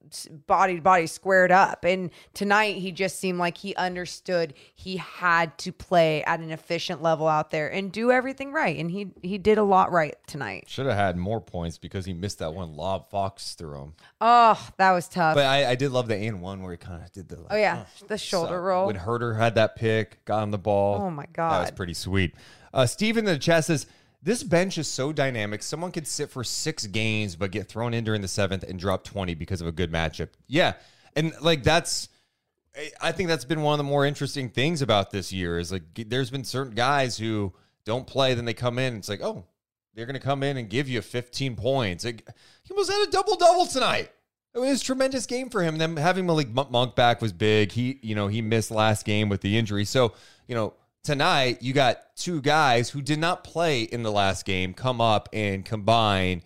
[0.48, 5.58] body to body squared up and tonight he just seemed like he understood he had
[5.58, 9.38] to play at an efficient level out there and do everything right and he he
[9.38, 12.76] did a lot right tonight Should have had more points because he missed that one
[12.76, 13.94] lob Fox through him.
[14.22, 17.04] oh that was tough But I, I did love the and one where he kind
[17.04, 17.38] of did the.
[17.38, 20.58] Like, oh yeah the shoulder So, roll When Huerter had that pick, got on the
[20.58, 21.02] ball.
[21.02, 22.34] Oh, my god, That was pretty sweet.
[22.74, 23.86] Uh, Steve in the chat says,
[24.24, 25.62] This bench is so dynamic.
[25.62, 29.04] Someone could sit for six games, but get thrown in during the seventh and drop
[29.04, 30.30] 20 because of a good matchup.
[30.48, 30.74] Yeah.
[31.16, 32.10] And like that's.
[33.02, 35.84] I- think that's been one of the more interesting things about this year is like
[35.94, 37.54] there's been certain guys who
[37.86, 38.96] don't play, then they come in.
[38.96, 39.46] It's like, oh,
[39.94, 42.04] they're going to come in and give you 15 points.
[42.04, 42.28] Like,
[42.64, 44.10] he almost had a double double tonight.
[44.56, 45.78] It was a tremendous game for him.
[45.78, 47.72] Then having Malik Monk back was big.
[47.72, 49.86] He, you know, he missed last game with the injury.
[49.86, 50.14] So,
[50.48, 54.74] you know, tonight you got two guys who did not play in the last game
[54.74, 56.42] come up and combine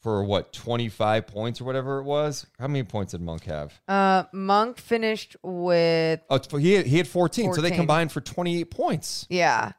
[0.00, 2.46] for what 25 points or whatever it was.
[2.58, 3.80] How many points did Monk have?
[3.88, 8.70] uh monk finished with Oh, he had, he had 14, so they combined for 28
[8.70, 9.26] points.
[9.30, 9.72] yeah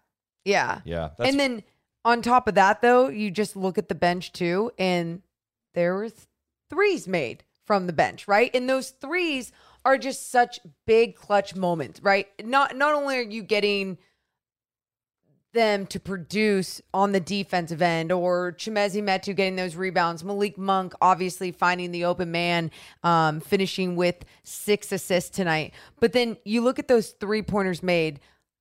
[0.44, 1.64] yeah Yeah, and then
[2.04, 5.24] on top of that, though, you just look at the bench too, and
[5.74, 6.22] there were th-
[6.70, 8.52] threes made from the bench, right?
[8.56, 9.52] And those threes
[9.84, 12.28] are just such big clutch moments, right?
[12.44, 13.98] Not not only are you getting
[15.56, 20.94] them to produce on the defensive end or Chimezie Metu getting those rebounds, Malik Monk
[21.02, 22.70] obviously finding the open man,
[23.04, 25.74] um, finishing with six assists tonight.
[26.00, 28.20] But then you look at those three pointers made,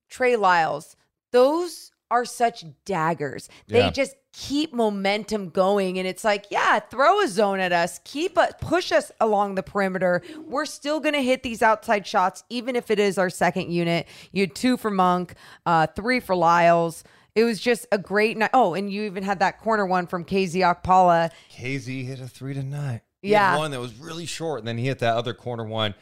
[0.09, 0.96] Trey Lyles,
[1.33, 3.49] those are such daggers.
[3.67, 3.90] They Yeah.
[3.90, 5.99] just keep momentum going.
[5.99, 9.62] And it's like, yeah, throw a zone at us, keep us, push us along the
[9.62, 10.23] perimeter.
[10.47, 14.07] We're still going to hit these outside shots, even if it is our second unit.
[14.33, 15.35] You had two for Monk,
[15.67, 17.05] uh, three for Lyles.
[17.37, 18.51] It was just a great night.
[18.53, 21.31] Oh, and you even had that corner one from KZ Okpala.
[21.57, 23.01] KZ hit a three tonight.
[23.23, 23.57] He Yeah.
[23.57, 25.95] one that was really short, and then he hit that other corner one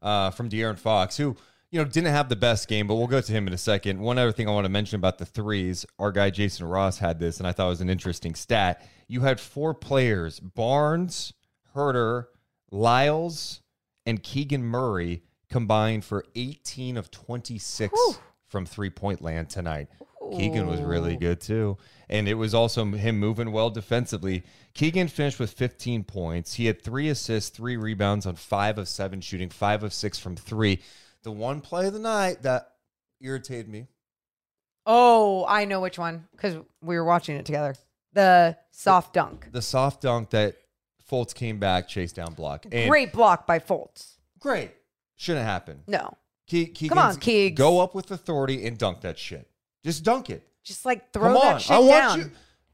[0.00, 1.36] uh, from De'Aaron Fox, who
[1.70, 4.00] you know didn't have the best game, but we'll go to him in a second.
[4.00, 7.18] One other thing I want to mention about the threes, our guy Jason Ross had
[7.18, 8.86] this, and I thought it was an interesting stat.
[9.06, 11.32] You had four players: Barnes,
[11.74, 12.26] Huerter,
[12.70, 13.60] Lyles,
[14.06, 17.92] and Keegan Murray combined for 18 of 26
[18.46, 19.88] from three point land tonight.
[20.36, 21.78] Keegan was really good too.
[22.08, 24.44] And it was also him moving well defensively.
[24.74, 26.54] Keegan finished with 15 points.
[26.54, 30.36] He had three assists, three rebounds on five of seven shooting, five of six from
[30.36, 30.80] three.
[31.28, 32.72] The one play of the night that
[33.20, 33.86] irritated me.
[34.86, 37.74] Oh, I know which one because we were watching it together.
[38.14, 39.48] The soft dunk.
[39.52, 40.56] The soft dunk that
[41.06, 42.64] Fultz came back, chase down block.
[42.72, 44.14] And Great block by Fultz.
[44.40, 44.70] Great.
[45.16, 45.82] Shouldn't happen.
[45.86, 47.56] No, Ke- Keegan's- Come on, Keegs.
[47.58, 49.46] Go up with authority and dunk that shit.
[49.84, 50.48] Just dunk it.
[50.64, 51.42] just like throw Come on.
[51.42, 52.18] that shit I want down.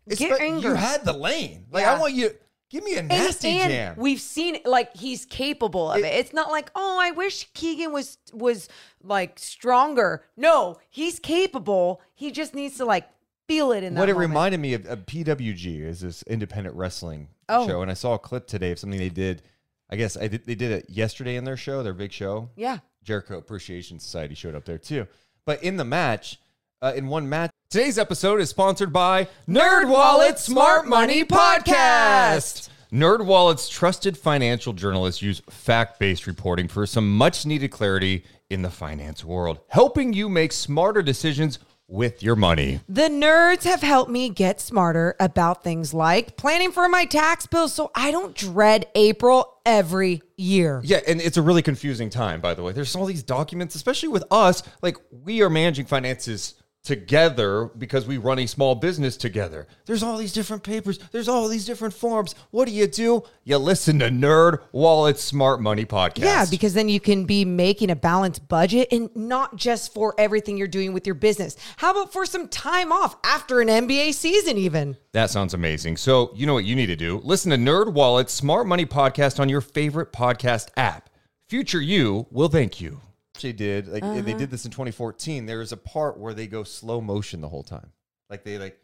[0.07, 0.14] you.
[0.14, 0.71] Get angry.
[0.71, 1.67] You had the lane.
[1.73, 1.95] Like Yeah.
[1.95, 2.31] I want you.
[2.70, 3.94] Give me a And- nasty and jam.
[3.98, 7.92] We've seen like he's capable of it, It- It's not like oh, I wish Keegan
[7.92, 8.68] was was
[9.03, 10.24] like stronger.
[10.37, 12.00] No, he's capable.
[12.14, 13.09] He just needs to like
[13.46, 14.31] feel it in that what it moment.
[14.31, 17.66] reminded me of, of PWG is this independent wrestling Oh.
[17.66, 19.42] show, and I saw a clip today of something they did.
[19.90, 22.48] I guess I did, they did it yesterday in their show, their big show.
[22.57, 22.79] Yeah.
[23.03, 25.07] Jericho Appreciation Society showed up there too.
[25.44, 26.40] But in the match,
[26.81, 32.68] uh, in one match, today's episode is sponsored by Nerd Wallet Smart Money Podcast.
[32.92, 39.24] Nerd Wallet's trusted financial journalists use fact-based reporting for some much-needed clarity in the finance
[39.24, 41.58] world, helping you make smarter decisions
[41.88, 42.78] with your money.
[42.88, 47.66] The nerds have helped me get smarter about things like planning for my tax bill
[47.66, 50.80] so I don't dread April every year.
[50.84, 52.70] Yeah, and it's a really confusing time, by the way.
[52.70, 54.62] There's all these documents, especially with us.
[54.80, 56.54] Like, we are managing finances
[56.85, 59.66] together because we run a small business together.
[59.87, 62.35] There's all these different papers, there's all these different forms.
[62.51, 63.25] What do you do?
[63.42, 66.18] You listen to Nerd Wallet Smart Money Podcast.
[66.25, 70.57] Yeah, because then you can be making a balanced budget and not just for everything
[70.57, 71.57] you're doing with your business.
[71.79, 74.97] How about for some time off after an NBA season, even?
[75.12, 75.97] That sounds amazing.
[75.97, 77.20] So, you know what you need to do?
[77.25, 81.09] Listen to Nerd Wallet Smart Money Podcast on your favorite podcast app.
[81.49, 83.01] Future you will thank you.
[83.40, 84.38] They did like they uh-huh.
[84.38, 85.47] did this in 2014.
[85.47, 87.92] There is a part where they go slow motion the whole time.
[88.31, 88.79] Like they like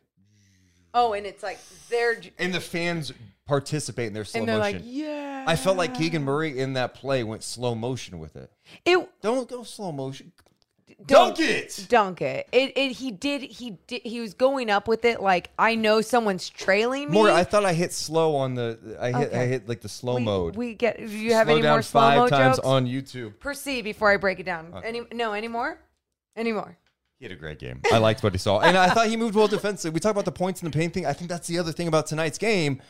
[0.93, 1.59] Oh, and it's like
[1.89, 3.13] they're and the fans
[3.47, 4.79] participate in their slow and they're motion.
[4.79, 5.45] like, yeah.
[5.47, 8.51] I felt like Keegan Murray in that play went slow motion with it.
[8.85, 10.33] it Don't go slow motion.
[11.07, 11.87] Dunk it.
[11.89, 12.49] dunk it.
[12.53, 16.01] It it he did he did he was going up with it like I know
[16.01, 17.13] someone's trailing me.
[17.13, 18.97] More, I thought I hit slow on the.
[19.01, 19.33] I hit.
[19.33, 20.57] I hit like the slow we, mode.
[20.57, 20.99] We get.
[20.99, 22.67] Do you have Slow any down more slow mo times jokes?
[22.67, 23.39] on YouTube.
[23.39, 24.75] Proceed before I break it down.
[24.85, 25.79] Any no any more?
[26.37, 26.77] Any more?
[27.19, 27.83] He had a great game.
[27.93, 29.95] I liked what he saw, and I thought he moved well defensively.
[29.95, 31.05] We talk about the points and the paint thing.
[31.05, 32.81] I think that's the other thing about tonight's game.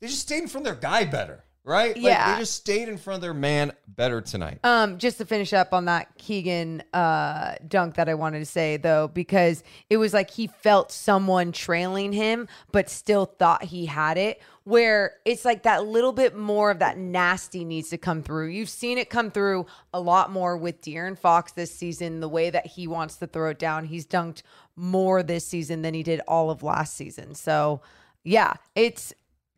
[0.00, 1.94] They just stayed in front of their guy better, right?
[1.96, 2.34] Like, Yeah.
[2.34, 4.58] they just stayed in front of their man better tonight.
[4.64, 8.76] Um, just to finish up on that Keegan uh, dunk that I wanted to say
[8.76, 14.18] though, because it was like he felt someone trailing him, but still thought he had
[14.18, 14.40] it.
[14.64, 18.46] Where it's like that little bit more of that nasty needs to come through.
[18.48, 22.20] You've seen it come through a lot more with De'Aaron Fox this season.
[22.20, 24.42] The way that he wants to throw it down, he's dunked
[24.74, 27.34] more this season than he did all of last season.
[27.34, 27.82] So,
[28.22, 29.12] yeah, it's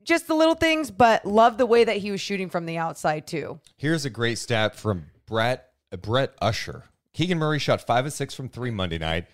[0.06, 3.26] just the little things, but love the way that he was shooting from the outside
[3.26, 3.60] too.
[3.76, 5.70] Here's a great stat from Brett
[6.02, 6.84] Brett Usher.
[7.12, 9.26] Keegan Murray shot five of six from three Monday night.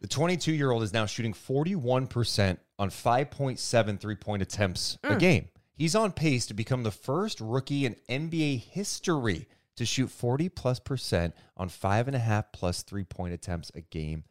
[0.00, 5.18] The 22 year old is now shooting 41% on 5.7 three point attempts a mm.
[5.18, 5.48] game.
[5.74, 10.80] He's on pace to become the first rookie in NBA history to shoot 40 plus
[10.80, 14.24] percent on five and a half plus three point attempts a game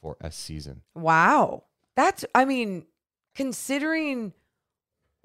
[0.00, 0.82] for a season.
[0.94, 1.64] Wow.
[1.96, 2.86] That's, I mean,
[3.34, 4.32] considering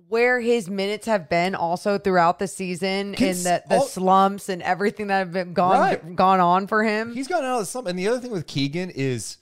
[0.10, 4.50] where his minutes have been also throughout the season Cons- and the, the all- slumps
[4.50, 6.16] and everything that have been gone Right.
[6.16, 7.14] gone on for him.
[7.14, 7.88] He's gotten out of the slump.
[7.88, 9.38] And the other thing with Keegan is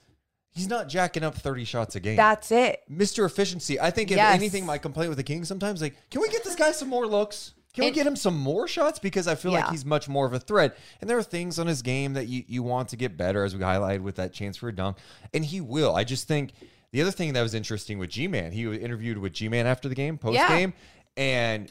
[0.54, 2.16] he's not jacking up 30 shots a game.
[2.16, 2.80] That's it.
[2.90, 3.24] Mr.
[3.26, 3.80] Efficiency.
[3.80, 4.34] I think if Yes.
[4.34, 7.06] anything, my complaint with the King sometimes like, can we get this guy some more
[7.06, 7.54] looks?
[7.74, 8.98] Can we get him some more shots?
[8.98, 10.76] Because I feel like he's much more of a threat.
[11.00, 13.56] And there are things on his game that you, you want to get better, as
[13.56, 14.98] we highlighted with that chance for a dunk.
[15.32, 15.96] And he will.
[15.96, 16.52] I just think
[16.92, 19.66] the other thing that was interesting with G Man, he was interviewed with G Man
[19.66, 20.72] after the game, post game,
[21.16, 21.70] and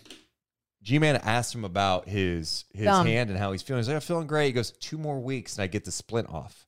[0.82, 3.06] G Man asked him about his his Thumb.
[3.06, 3.80] hand and how he's feeling.
[3.80, 4.48] He's like, I'm feeling great.
[4.48, 6.66] He goes, two more weeks and I get the splint off.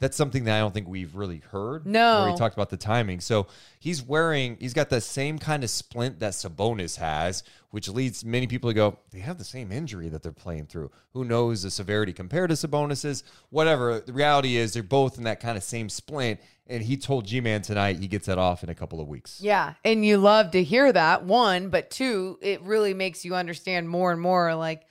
[0.00, 1.84] That's something that I don't think we've really heard.
[1.84, 2.22] No.
[2.22, 3.18] Where he talked about the timing.
[3.18, 3.48] So
[3.80, 8.46] he's wearing, he's got the same kind of splint that Sabonis has, which leads many
[8.46, 10.92] people to go, they have the same injury that they're playing through.
[11.14, 13.24] Who knows the severity compared to Sabonis's?
[13.50, 13.98] Whatever.
[13.98, 16.38] The reality is they're both in that kind of same splint.
[16.68, 19.40] And he told G Man tonight he gets that off in a couple of weeks.
[19.40, 19.74] Yeah.
[19.84, 24.12] And you love to hear that, one, but two, it really makes you understand more
[24.12, 24.82] and more like,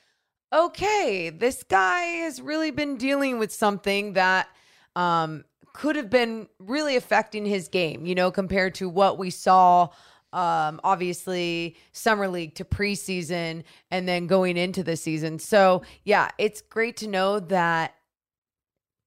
[0.51, 4.47] okay, this guy has really been dealing with something that
[4.97, 9.89] um, could have been really affecting his game, you know, compared to what we saw.
[10.33, 15.39] Um, obviously, summer league to preseason and then going into the season.
[15.39, 17.95] So, yeah, it's great to know that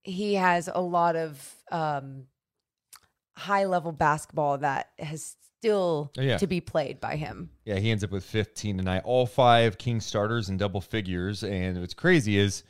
[0.02, 2.24] he has a lot of um,
[3.36, 6.38] high level basketball that has still Oh, yeah.
[6.38, 7.50] to be played by him.
[7.66, 9.02] Yeah, he ends up with 15 tonight.
[9.04, 11.44] All five King starters in double figures.
[11.44, 12.64] And what's crazy is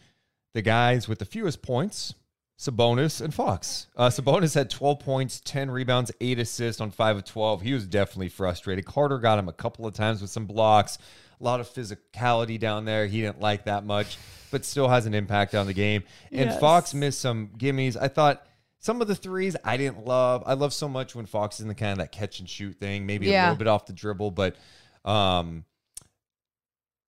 [0.55, 2.15] the guys with the fewest points,
[2.61, 3.87] Sabonis and Fox.
[3.97, 7.63] Uh, Sabonis had 12 points, 10 rebounds, 8 assists on 5 of 12.
[7.63, 8.85] He was definitely frustrated.
[8.85, 10.99] Carter got him a couple of times with some blocks.
[11.41, 13.07] A lot of physicality down there.
[13.07, 14.19] He didn't like that much,
[14.51, 16.03] but still has an impact on the game.
[16.31, 17.97] And Fox missed some gimmies.
[17.99, 18.47] I thought
[18.79, 20.43] some of the threes I didn't love.
[20.45, 22.79] I love so much when Fox is in the kind of that catch and shoot
[22.79, 24.57] thing, maybe a little bit off the dribble, but
[25.07, 25.65] um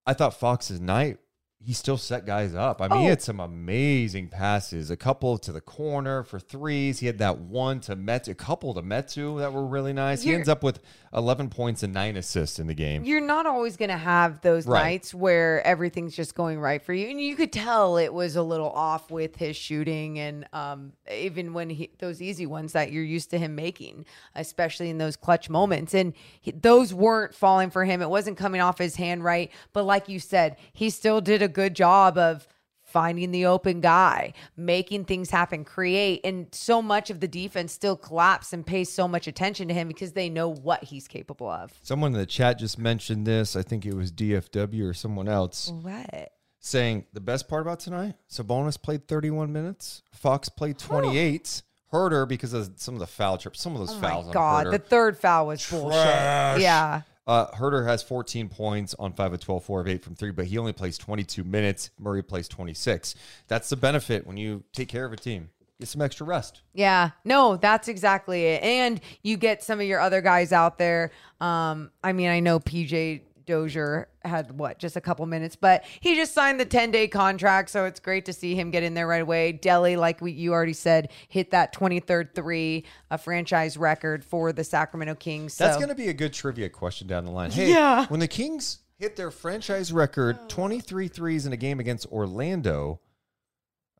[0.06, 1.18] I thought Fox's night
[1.64, 2.80] he still set guys up.
[2.82, 3.10] I mean, he Oh.
[3.10, 4.90] had some amazing passes.
[4.90, 6.98] A couple to the corner for threes.
[6.98, 10.22] He had that one to Metu, a couple to Metu that were really nice.
[10.22, 10.80] he You're- ends up with
[11.14, 13.04] 11 points and nine assists in the game.
[13.04, 14.82] You're not always going to have those Right.
[14.82, 17.08] nights where everything's just going right for you.
[17.10, 21.52] And you could tell it was a little off with his shooting and um, even
[21.52, 25.48] when he, those easy ones that you're used to him making, especially in those clutch
[25.50, 25.94] moments.
[25.94, 28.00] And he, those weren't falling for him.
[28.02, 29.50] It wasn't coming off his hand right.
[29.72, 32.48] But like you said, he still did a good job of
[32.82, 36.20] finding the open guy, making things happen, create.
[36.24, 39.88] And so much of the defense still collapse and pays so much attention to him
[39.88, 41.72] because they know what he's capable of.
[41.82, 43.56] Someone in the chat just mentioned this.
[43.56, 46.32] I think it was DFW or someone else What?
[46.60, 51.62] saying the best part about tonight, Sabonis played 31 minutes, Fox played 28.
[51.92, 54.78] Huerter because of some of the foul trips, some of those Oh fouls god, the
[54.78, 55.92] third foul was bullshit.
[55.98, 57.02] Yeah.
[57.26, 60.46] Uh, Huerter has 14 points on 5 of 12, 4 of 8 from 3, but
[60.46, 61.90] he only plays 22 minutes.
[61.98, 63.14] Murray plays 26.
[63.48, 65.50] That's the benefit when you take care of a team.
[65.78, 66.62] Get some extra rest.
[66.74, 67.10] Yeah.
[67.24, 68.62] No, that's exactly it.
[68.62, 71.10] And you get some of your other guys out there.
[71.40, 76.14] Um, I mean, I know PJ Dozier had what just a couple minutes, but he
[76.14, 79.06] just signed the 10 day contract, so it's great to see him get in there
[79.06, 79.52] right away.
[79.52, 84.64] Delly, like we, you already said, hit that 23rd three, a franchise record for the
[84.64, 85.54] Sacramento Kings.
[85.54, 87.50] So That's going to be a good trivia question down the line.
[87.50, 88.06] Hey, Yeah.
[88.06, 93.00] when the Kings hit their franchise record 23 threes in a game against Orlando,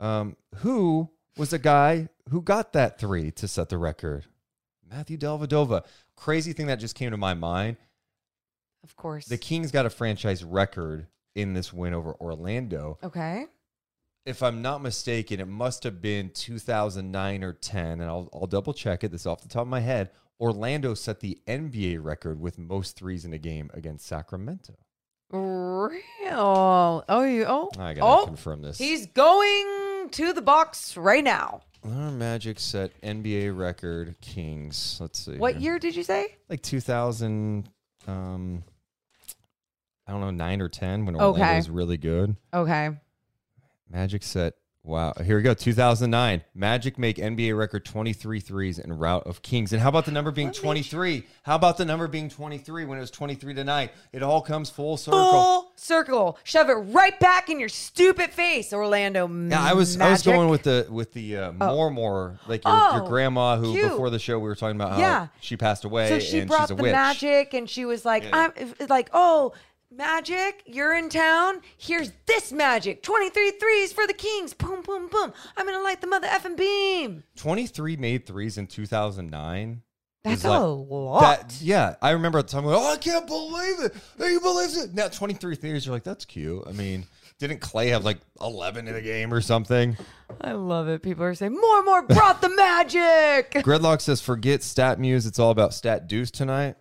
[0.01, 4.27] um, who was the guy who got that three to set the record?
[4.89, 5.85] Matthew Dellavedova.
[6.17, 7.77] Crazy thing that just came to my mind.
[8.83, 9.27] Of course.
[9.27, 12.99] The Kings got a franchise record in this win over Orlando.
[13.03, 13.47] okay.
[14.25, 18.73] If I'm not mistaken, it must have been 2009 or 10, and I'll, I'll double
[18.73, 19.11] check it.
[19.11, 20.11] This is off the top of my head.
[20.41, 24.75] Orlando set the NBA record with most threes in a game against Sacramento.
[25.33, 27.05] Real.
[27.09, 27.45] Oh, you.
[27.49, 28.79] Oh, I gotta oh, confirm this.
[28.79, 31.63] He's going to the box right now.
[31.85, 34.99] Uh, Magic set NBA record Kings.
[35.01, 35.37] Let's see.
[35.37, 35.73] What here.
[35.73, 36.37] year did you say?
[36.49, 37.69] Like 2000.
[38.07, 38.63] Um,
[40.13, 41.25] I don't know, nine or 10 when Okay.
[41.25, 42.37] Orlando was really good.
[42.53, 42.91] Okay.
[43.91, 44.55] Magic set.
[44.85, 45.13] Wow.
[45.25, 45.55] Here we go.
[45.55, 46.43] 2009.
[46.57, 49.73] Magic make NBA record 23 threes in route of Kings.
[49.73, 51.25] And how about the number being 23?
[51.45, 53.93] How about the number being 23 when it was 23 tonight?
[54.13, 55.31] It all comes full circle.
[55.31, 56.37] Full circle.
[56.43, 59.29] Shove it right back in your stupid face, Orlando.
[59.29, 63.03] Yeah, I was I was going with the with the uh, Mormor like your, your
[63.05, 63.89] Oh, grandma who cute.
[63.89, 65.27] before the show we were talking about how Yeah.
[65.41, 66.93] she passed away So she and brought she's a the witch.
[66.93, 68.31] magic, and she was like, Yeah.
[68.33, 69.53] "I'm if- like, oh,
[69.97, 71.61] magic, you're in town.
[71.77, 73.03] Here's this magic.
[73.03, 74.55] 23 threes for the Kings.
[74.55, 75.33] Boom, boom, boom.
[75.57, 77.25] I'm gonna light the mother effing beam.
[77.37, 79.83] 23 made threes in 2009.
[80.25, 81.21] That's is a lot.
[81.21, 83.95] That, yeah, I remember at the time, going, oh, I can't believe it.
[84.19, 84.95] He believes it.
[84.95, 86.63] Now, 23 threes, you're like, that's cute.
[86.65, 87.07] I mean,
[87.41, 89.97] didn't Klay have like 11 in a game or something?
[90.41, 91.03] I love it.
[91.03, 93.51] People are saying more and more brought the magic.
[93.65, 95.27] Gridlock says, forget StatMuse.
[95.27, 96.77] It's all about stat deuce tonight.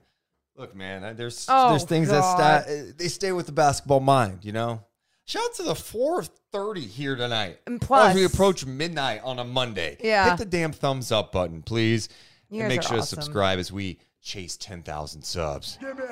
[0.62, 2.38] Look, man, there's Oh, there's things God.
[2.40, 4.84] that stat they stay with the basketball mind, you know.
[5.26, 7.60] Shout out to the 4:30 here tonight.
[7.66, 10.30] And as plus- we approach midnight on a Monday, Yeah.
[10.30, 12.10] hit the damn thumbs up button, please,
[12.52, 13.16] You and guys make are sure awesome.
[13.18, 15.80] to subscribe as we chase 10,000 subs.
[15.82, 16.06] Thank you.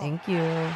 [0.00, 0.74] Thank you so much.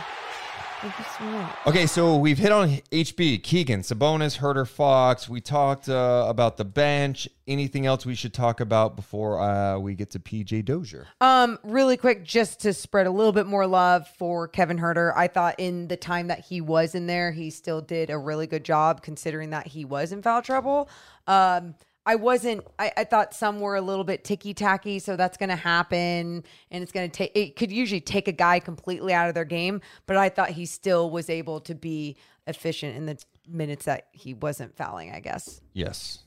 [1.66, 5.28] Okay, so we've hit on HB, Keegan, Sabonis, Huerter, Fox.
[5.28, 7.28] We talked uh, about the bench.
[7.46, 11.06] Anything else we should talk about before uh, we get to PJ Dozier?
[11.20, 15.12] Um, really quick, just to spread a little bit more love for Kevin Huerter.
[15.14, 18.46] I thought in the time that he was in there, he still did a really
[18.46, 20.88] good job considering that he was in foul trouble.
[21.26, 21.74] Um,
[22.06, 22.66] I wasn't.
[22.78, 26.44] I, I thought some were a little bit ticky tacky, so that's going to happen,
[26.70, 27.32] and it's going to take.
[27.34, 30.66] It could usually take a guy completely out of their game, but I thought he
[30.66, 35.12] still was able to be efficient in the minutes that he wasn't fouling.
[35.12, 35.60] I guess.
[35.72, 36.20] Yes.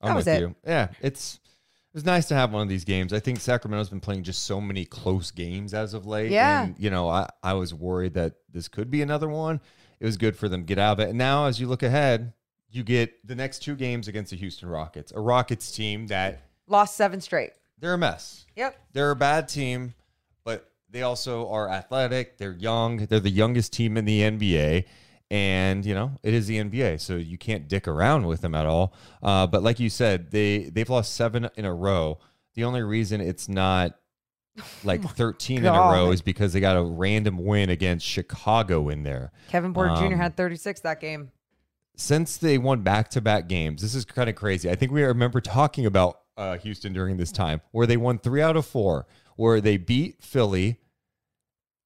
[0.00, 0.40] That I'm was with it.
[0.40, 0.54] you.
[0.66, 1.40] Yeah, it's
[1.90, 3.12] it was nice to have one of these games.
[3.12, 6.30] I think Sacramento's been playing just so many close games as of late.
[6.30, 6.62] Yeah.
[6.62, 9.60] And, you know, I, I was worried that this could be another one.
[9.98, 11.08] It was good for them to get out of it.
[11.08, 12.32] And now as you look ahead,
[12.70, 16.96] you get the next two games against the Houston Rockets, a Rockets team that Lost
[16.96, 17.50] seven straight.
[17.78, 18.46] they're a mess.
[18.56, 18.76] Yep.
[18.92, 19.94] They're a bad team,
[20.44, 22.38] but they also are athletic.
[22.38, 23.06] They're young.
[23.06, 24.84] They're the youngest team in the NBA.
[25.32, 28.66] And you know it is the NBA, so you can't dick around with them at
[28.66, 28.92] all.
[29.22, 32.18] Uh, but like you said, they they've lost seven in a row.
[32.54, 33.96] The only reason it's not
[34.84, 39.04] like thirteen in a row is because they got a random win against Chicago in
[39.04, 39.30] there.
[39.50, 40.06] Kevin Porter Jr.
[40.06, 41.30] Um, had 36 that game.
[41.96, 44.70] Since they won back to back games, this is kind of crazy.
[44.70, 48.40] I think we remember talking about uh, Houston during this time, where they won three
[48.40, 50.80] out of four, where they beat Philly,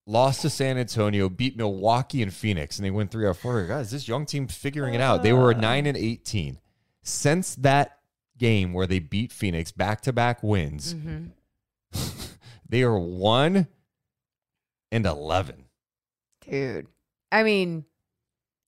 [0.07, 3.67] lost to San Antonio, beat Milwaukee and Phoenix, and they win three out of four.
[3.67, 5.23] Guys, this young team figuring it out.
[5.23, 6.59] They were a nine and eighteen.
[7.03, 7.99] Since that
[8.39, 10.95] game where they beat Phoenix, back to back wins,
[12.69, 13.67] they are one
[14.93, 15.65] and eleven.
[16.49, 16.87] Dude.
[17.33, 17.85] I mean,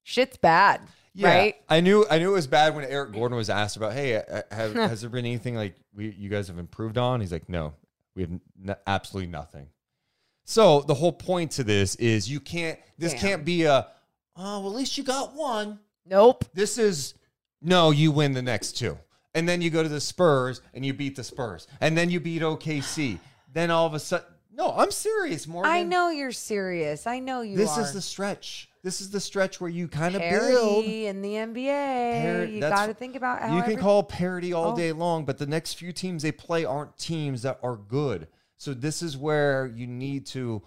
[0.02, 0.80] shit's bad,
[1.16, 1.56] Yeah, right?
[1.68, 4.74] I knew I knew it was bad when Eric Gordon was asked about, hey, have,
[4.74, 7.20] has there been anything like we you guys have improved on?
[7.22, 7.72] He's like, no,
[8.14, 8.30] we have
[8.68, 9.68] n- absolutely nothing.
[10.44, 12.78] So the whole point to this is you can't.
[12.98, 13.20] This Damn.
[13.20, 13.86] can't be a.
[14.36, 15.78] Oh, well, at least you got one.
[16.04, 16.44] Nope.
[16.52, 17.14] This is
[17.62, 17.90] no.
[17.90, 18.98] You win the next two,
[19.34, 22.20] and then you go to the Spurs and you beat the Spurs, and then you
[22.20, 23.18] beat OKC.
[23.52, 25.72] Then all of a sudden, no, I'm serious, Morgan.
[25.72, 27.06] I know you're serious.
[27.06, 27.80] I know you This are.
[27.80, 28.68] is the stretch.
[28.86, 30.84] This is the stretch where you kind of build.
[30.84, 32.22] in the NBA.
[32.22, 34.76] Par- you got to think about how you can every- call parity all Oh.
[34.76, 38.28] day long, but the next few teams they play aren't teams that are good.
[38.56, 40.62] So this is where you need to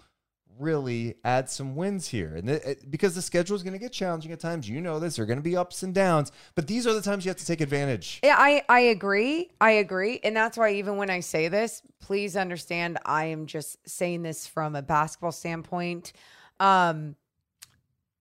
[0.59, 3.93] really add some wins here, and it, it- because the schedule is going to get
[3.93, 4.67] challenging at times.
[4.67, 5.15] You know this.
[5.15, 7.37] There are going to be ups and downs, but these are the times you have
[7.37, 8.19] to take advantage.
[8.21, 9.49] Yeah, I I agree.
[9.61, 13.77] I agree, and that's why even when I say this, please understand I am just
[13.87, 16.11] saying this from a basketball standpoint.
[16.59, 17.15] Um,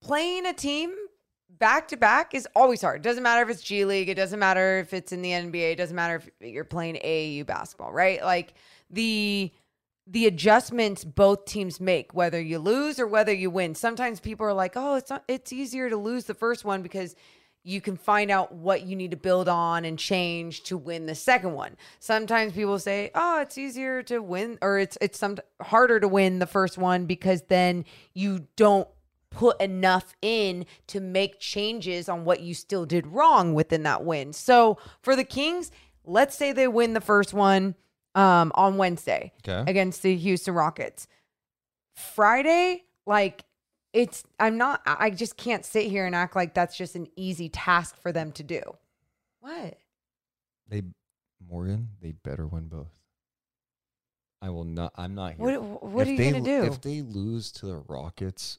[0.01, 0.95] playing a team
[1.59, 3.01] back to back is always hard.
[3.01, 5.73] It doesn't matter if it's G League, it doesn't matter if it's in the NBA,
[5.73, 8.23] it doesn't matter if you're playing AAU basketball, right?
[8.23, 8.55] Like
[8.91, 9.53] the
[10.11, 13.75] the adjustments both teams make, whether you lose or whether you win.
[13.75, 17.15] Sometimes people are like, "Oh, it's not, it's easier to lose the first one because
[17.65, 21.15] you can find out what you need to build on and change to win the
[21.15, 26.01] second one." Sometimes people say, "Oh, it's easier to win or it's it's some harder
[26.01, 27.85] to win the first one because then
[28.15, 28.89] you don't
[29.39, 34.33] put enough in to make changes on what you still did wrong within that win."
[34.33, 35.71] So, for the Kings,
[36.05, 37.75] let's say they win the first one
[38.15, 39.71] um, on Wednesday Okay.
[39.71, 41.07] against the Houston Rockets.
[41.95, 43.45] Friday, like
[43.93, 47.07] it's I'm not I I just can't sit here and act like that's just an
[47.17, 48.61] easy task for them to do.
[49.41, 49.79] What?
[50.69, 50.83] They
[51.49, 52.93] Morgan, they better win both.
[54.41, 54.93] I will not.
[54.97, 55.61] I'm not here.
[55.61, 56.67] What what are you they going to do?
[56.67, 58.59] If they lose to the Rockets,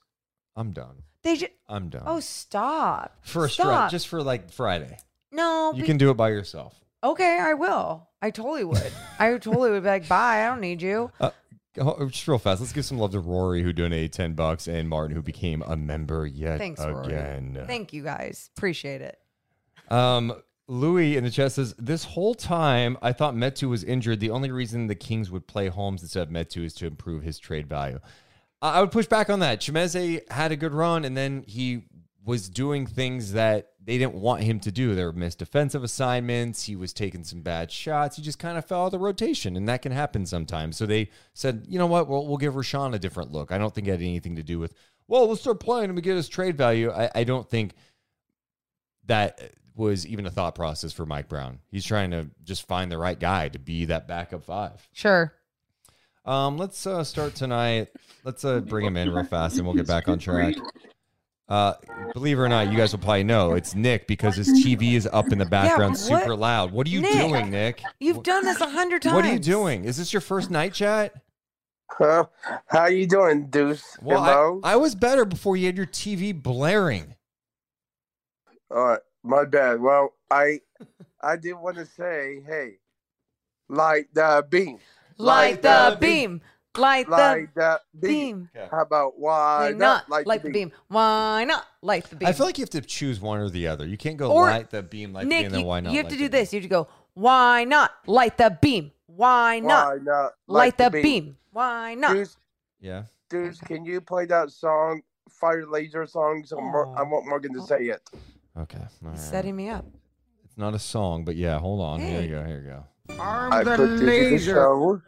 [0.56, 1.04] I'm done.
[1.24, 2.04] they just I'm done.
[2.06, 3.18] Oh, stop.
[3.22, 3.66] for a stop.
[3.66, 4.97] stretch, just for like Friday.
[5.32, 6.76] No, You be- can do it by yourself.
[7.04, 8.08] Okay, I will.
[8.22, 8.91] I totally would.
[9.20, 11.30] I totally would be like, "Bye, I don't need you." Uh,
[11.80, 12.60] oh, just real fast.
[12.60, 15.78] Let's give some love to Rory, who donated ten bucks, and Martin, who became a
[15.78, 17.06] member yet Thanks, Rory.
[17.06, 17.64] again.
[17.68, 18.50] Thank you guys.
[18.58, 19.18] Appreciate it.
[19.89, 20.34] Um,
[20.68, 24.20] Louis in the chat says, This whole time I thought Metu was injured.
[24.20, 27.39] The only reason the Kings would play Holmes instead of Metu is to improve his
[27.39, 28.00] trade value.
[28.62, 29.62] I would push back on that.
[29.62, 31.84] Chimezie had a good run and then he
[32.26, 34.93] was doing things that they didn't want him to do.
[34.93, 36.66] There were missed defensive assignments.
[36.66, 38.18] He was taking some bad shots.
[38.18, 40.78] He just kind of fell out of the rotation, and that can happen sometimes.
[40.78, 42.07] So they said, you know what?
[42.07, 43.51] We'll, we'll give Richaun a different look.
[43.51, 44.76] I don't think it had anything to do with,
[45.07, 46.91] well, let's start playing and we get his trade value.
[46.91, 47.74] I, I don't think
[49.05, 51.60] that was even a thought process for Mike Brown.
[51.72, 54.88] He's trying to just find the right guy to be that backup five.
[54.91, 55.34] Sure.
[56.30, 57.88] Um, let's uh, start tonight.
[58.23, 60.53] Let's uh, bring him in real fast, and we'll get back on track.
[61.47, 61.73] Uh,
[62.13, 65.09] believe it or not, you guys will probably know it's Nick because his TV is
[65.11, 65.97] up in the background, what?
[65.97, 66.71] super loud.
[66.71, 67.82] What are you Nick, doing, Nick?
[67.99, 69.15] You've done this a hundred times.
[69.15, 69.86] What are you doing?
[69.86, 71.15] Is this your first night chat?
[71.89, 72.25] Huh?
[72.67, 73.97] How you doing, Deuce?
[73.99, 74.61] Well, Hello.
[74.63, 77.15] I, I was better before you had your TV blaring.
[78.69, 79.82] All right, my bad.
[79.82, 80.59] Well, I
[81.23, 82.73] I did want to say, hey,
[83.67, 84.77] light the beam,
[85.20, 86.41] Light the beam.
[86.78, 88.49] Light the the beam.
[88.53, 88.67] beam.
[88.72, 90.72] How about why Why not light, light the beam?
[90.88, 92.28] Why not light the beam?
[92.30, 93.86] I feel like you have to choose one or the other.
[93.86, 95.91] You can't go Or- light the beam, light the beam, and then you, why not?
[95.91, 96.39] you have light to the do beam?
[96.39, 96.53] this.
[96.53, 96.88] You have to go.
[97.15, 98.91] Why not light the beam?
[99.07, 101.36] Why not Why not light the beam?
[101.51, 102.13] Why not?
[102.13, 102.38] Deuce,
[102.80, 103.03] Yeah.
[103.30, 106.43] Deuce, can you play that song, Fire Laser song?
[106.45, 107.65] So Mor- I want Morgan to oh.
[107.65, 108.01] say it.
[108.57, 108.80] Okay.
[109.01, 109.17] right.
[109.17, 109.86] setting me up.
[110.45, 111.99] It's not a song, but yeah, hold on.
[111.99, 112.43] Here you go.
[112.45, 112.86] Here you go.
[113.18, 115.01] I put this in the show.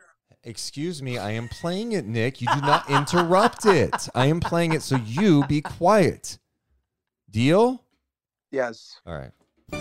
[0.43, 2.41] Excuse me, I am playing it, Nick.
[2.41, 4.09] You do not interrupt it.
[4.15, 6.39] I am playing it, so you be quiet.
[7.29, 7.83] Deal?
[8.49, 8.99] Yes.
[9.05, 9.31] All right.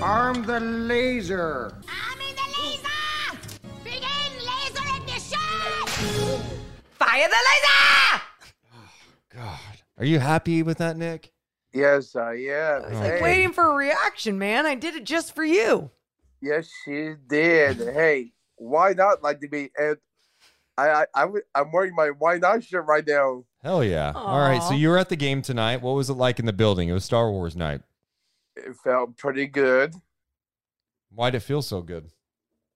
[0.02, 1.80] Arm the laser.
[1.88, 2.88] I'm the laser!
[3.82, 4.02] Begin
[4.38, 5.38] laser ignition!
[6.92, 8.22] Fire the laser!
[9.34, 9.58] God.
[9.98, 11.32] Are you happy with that, Nick?
[11.72, 12.84] Yes, I am.
[12.84, 14.66] It's like Hey, waiting for a reaction, man.
[14.66, 15.90] I did it just for you.
[16.42, 17.76] Yes, she did.
[17.78, 19.70] hey, why not like to be?
[19.78, 19.96] And
[20.76, 23.44] I, I, I am wearing my why not shirt right now.
[23.62, 24.12] Hell yeah.
[24.14, 24.62] All right.
[24.62, 25.82] So you were at the game tonight.
[25.82, 26.88] What was it like in the building?
[26.88, 27.82] It was Star Wars night.
[28.56, 29.94] It felt pretty good.
[31.12, 32.10] Why'd it feel so good?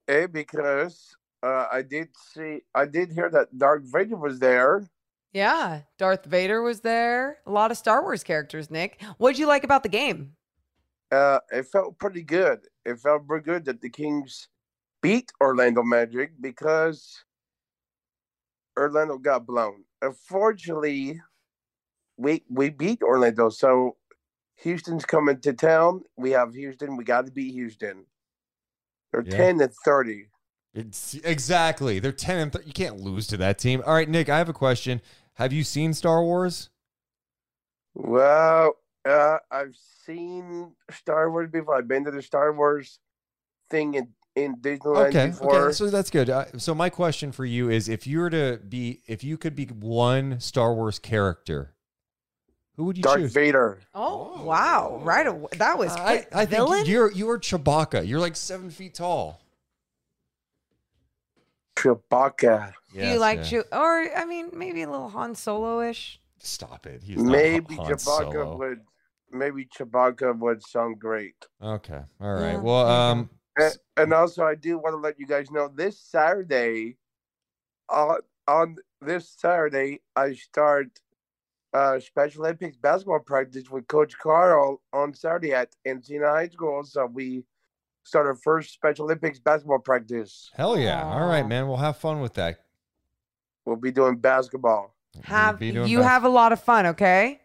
[0.09, 4.87] Eh, because uh, I did see, I did hear that Darth Vader was there.
[5.33, 7.39] Yeah, Darth Vader was there.
[7.47, 9.03] A lot of Star Wars characters, Nick.
[9.19, 10.37] What'd you like about the game?
[11.15, 12.61] Uh, it felt pretty good.
[12.85, 14.49] It felt pretty good that the Kings
[15.03, 17.25] beat Orlando Magic because
[18.77, 19.85] Orlando got blown.
[20.03, 21.21] Unfortunately,
[22.17, 23.97] we we beat Orlando, so
[24.57, 26.03] Houston's coming to town.
[26.17, 26.97] We have Houston.
[26.97, 28.07] We got to beat Houston.
[29.13, 29.37] They're Yeah.
[29.37, 30.29] ten and thirty.
[30.75, 32.01] It's exactly.
[32.01, 33.81] They're 10 and th- you can't lose to that team.
[33.87, 35.01] All right, Nick, I have a question.
[35.35, 36.69] Have you seen Star Wars?
[37.95, 38.75] Well,
[39.05, 39.77] uh, I've
[40.07, 41.77] seen Star Wars before.
[41.77, 42.99] I've been to the Star Wars
[43.71, 45.67] thing in in Disneyland Okay, before.
[45.67, 46.29] okay, so that's good.
[46.29, 49.55] Uh, so my question for you is, if you were to be, if you could
[49.55, 51.73] be one Star Wars character,
[52.77, 53.13] who would you choose?
[53.13, 53.33] Darth choose?
[53.33, 53.81] Vader.
[53.95, 55.01] Oh, wow.
[55.05, 55.47] Right away.
[55.59, 56.27] That was I.
[56.33, 56.87] I think Villain?
[56.87, 58.07] you're you're Chewbacca.
[58.09, 59.41] You're like seven feet tall.
[61.77, 62.73] Chewbacca.
[62.93, 66.21] Do you like Chew- or I mean maybe a little Han Solo-ish?
[66.39, 67.03] Stop it.
[67.05, 68.57] He's not Maybe Han Chewbacca Solo.
[68.59, 68.81] would.
[69.35, 71.35] Maybe Chewbacca would sound great.
[71.63, 72.01] Okay.
[72.21, 72.53] All right.
[72.53, 75.99] Yeah, Well, um, And, and also, I do want to let you guys know this
[75.99, 76.97] Saturday,
[77.89, 80.89] on on this Saturday, I start
[81.73, 86.85] uh, Special Olympics basketball practice with Coach Carl on Saturday at Encina High School.
[86.85, 87.45] So we
[88.05, 90.51] start our first Special Olympics basketball practice.
[90.55, 91.05] Hell yeah.
[91.05, 91.67] All right, man.
[91.67, 92.61] We'll have fun with that.
[93.65, 97.41] We'll be doing basketball, Have Be doing you bas- have a lot of fun, okay?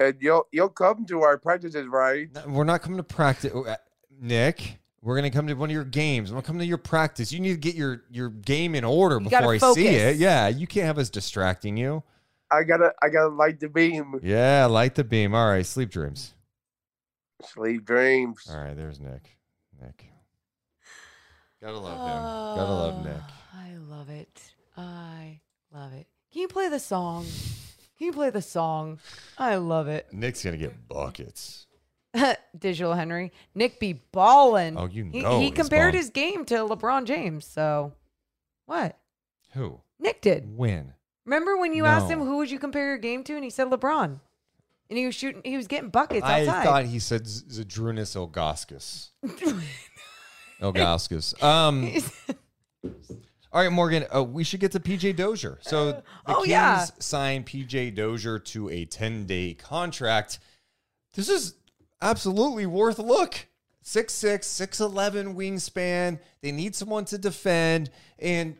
[0.00, 2.28] And you'll you'll come to our practices, right?
[2.48, 3.76] We're not coming to practice, uh,
[4.20, 4.78] Nick.
[5.02, 6.30] We're gonna come to one of your games.
[6.30, 7.32] I'm gonna come to your practice.
[7.32, 10.14] You need to get your your game in order You gotta before I see focus.
[10.14, 10.16] it.
[10.16, 12.02] Yeah, you can't have us distracting you.
[12.50, 14.18] I gotta I gotta light the beam.
[14.22, 15.34] Yeah, light the beam.
[15.34, 16.34] All right, sleep dreams.
[17.42, 18.46] Sleep dreams.
[18.50, 19.38] All right, there's Nick.
[19.80, 20.06] Nick.
[21.62, 22.58] Gotta love him.
[22.58, 23.22] Gotta love Nick.
[23.54, 24.42] I love it.
[24.76, 25.40] I
[25.72, 26.06] love it.
[26.32, 27.26] Can you play the song?
[28.00, 28.98] Can you play the song?
[29.36, 30.06] I love it.
[30.10, 31.66] Nick's gonna get buckets.
[32.58, 33.30] Digital Henry.
[33.54, 34.78] Nick be ballin'.
[34.78, 35.96] Oh, you He- know He, he's compared ballin'.
[35.96, 37.44] his game to LeBron James.
[37.44, 37.92] So,
[38.64, 38.98] what?
[39.52, 39.82] Who?
[39.98, 40.56] Nick did.
[40.56, 40.94] When?
[41.26, 43.68] Remember when you asked him who would you compare your game to, and he said
[43.68, 44.18] LeBron,
[44.88, 45.42] and he was shooting.
[45.44, 46.64] He was getting buckets I outside.
[46.64, 49.10] thought he said Zydrunas Ilgauskas.
[50.62, 51.42] Ilgauskas.
[51.42, 51.92] Um.
[53.52, 54.04] All right, Morgan.
[54.14, 55.58] Uh, we should get to PJ Dozier.
[55.62, 56.84] So the Oh, Kings yeah.
[57.00, 60.38] signed PJ Dozier to a ten-day contract.
[61.14, 61.54] This is
[62.00, 63.46] absolutely worth a look.
[63.82, 66.20] 6'6", 6'11", wingspan.
[66.42, 67.90] They need someone to defend.
[68.18, 68.56] And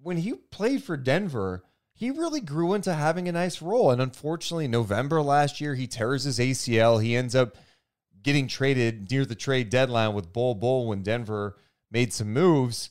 [0.00, 1.62] when he played for Denver,
[1.94, 3.90] he really grew into having a nice role.
[3.92, 7.00] And unfortunately, in November last year, he tears his ACL.
[7.02, 7.56] He ends up
[8.22, 11.56] getting traded near the trade deadline with Bol Bol when Denver
[11.90, 12.90] made some moves.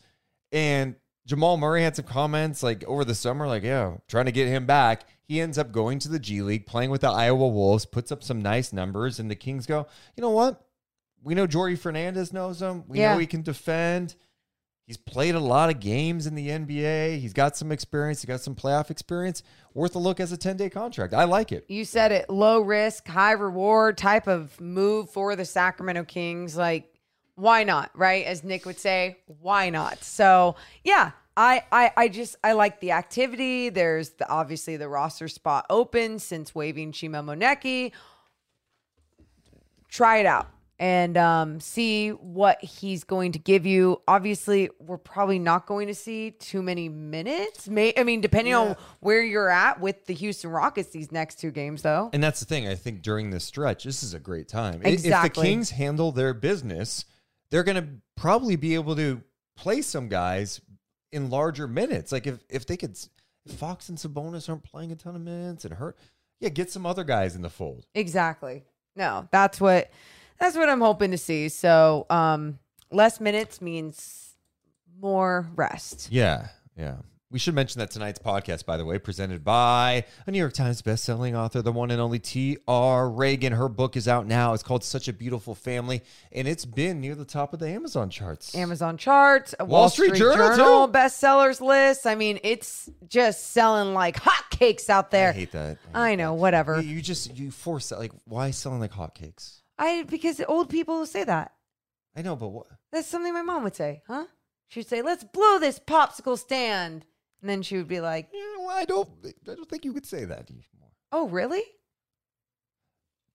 [0.52, 0.96] And
[1.26, 4.66] Jamal Murray had some comments like over the summer, like, yeah, trying to get him
[4.66, 5.04] back.
[5.24, 8.24] He ends up going to the G League, playing with the Iowa Wolves, puts up
[8.24, 10.66] some nice numbers, and the Kings go, you know what?
[11.24, 12.84] We know Jordi Fernandez knows him.
[12.88, 13.14] We Yeah.
[13.14, 14.16] know he can defend.
[14.88, 17.18] He's played a lot of games in the NBA.
[17.20, 18.22] He's got some experience.
[18.22, 19.42] He got some playoff experience.
[19.74, 21.14] Worth a look as a 10 day contract.
[21.14, 21.64] I like it.
[21.70, 26.58] You said it low risk, high reward type of move for the Sacramento Kings.
[26.58, 26.91] Like,
[27.36, 27.92] why not?
[27.96, 28.26] Right?
[28.26, 30.04] As Nick would say, why not?
[30.04, 33.70] So yeah, I I, I just I like the activity.
[33.70, 37.92] There's the, obviously the roster spot open since waiving Chima Moneke.
[39.90, 40.48] Try it out
[40.80, 44.02] and um, see what he's going to give you.
[44.08, 47.68] Obviously, we're probably not going to see too many minutes.
[47.70, 51.52] May I mean, depending on where you're at with the Houston Rockets these next two
[51.52, 52.10] games, though.
[52.14, 52.68] And that's the thing.
[52.68, 54.82] I think during this stretch, this is a great time.
[54.84, 57.06] I- If the Kings handle their business,
[57.52, 59.22] they're going to probably be able to
[59.56, 60.62] play some guys
[61.12, 62.12] in larger minutes.
[62.12, 62.98] Like if if they could,
[63.46, 65.98] if Fox and Sabonis aren't playing a ton of minutes and hurt,
[66.40, 67.86] yeah, get some other guys in the fold.
[67.94, 68.64] Exactly.
[68.96, 69.92] No, that's what
[70.40, 71.50] that's what I'm hoping to see.
[71.50, 72.58] So, um,
[72.92, 74.36] less minutes means
[75.00, 76.10] more rest.
[76.12, 76.98] Yeah, yeah.
[77.32, 80.82] We should mention that tonight's podcast, by the way, presented by a New York Times
[80.82, 83.08] bestselling author, the one and only T.R.
[83.08, 83.56] Ragan.
[83.56, 84.54] Her book is out now.
[84.54, 86.02] It's called Such a Beautiful Family,
[86.34, 88.54] and it's been near the top of the Amazon charts.
[88.54, 92.06] Amazon charts, a Wall, Street Street, Journal, Journal, bestsellers list.
[92.06, 95.30] I mean, it's just selling like hotcakes out there.
[95.30, 95.78] I hate that.
[95.94, 96.42] I hate know, that.
[96.42, 96.82] whatever.
[96.82, 98.00] You, you just you force that.
[98.00, 99.62] Like, why selling like hotcakes?
[99.78, 101.54] I because old people say that.
[102.14, 102.68] I know, but what?
[102.92, 104.26] That's something my mom would say, huh?
[104.68, 107.06] She'd say, "Let's blow this popsicle stand,"
[107.42, 109.10] and then she would be like, You know, I don't.
[109.26, 110.92] I don't think you could say that anymore.
[111.12, 111.64] "Oh, really?"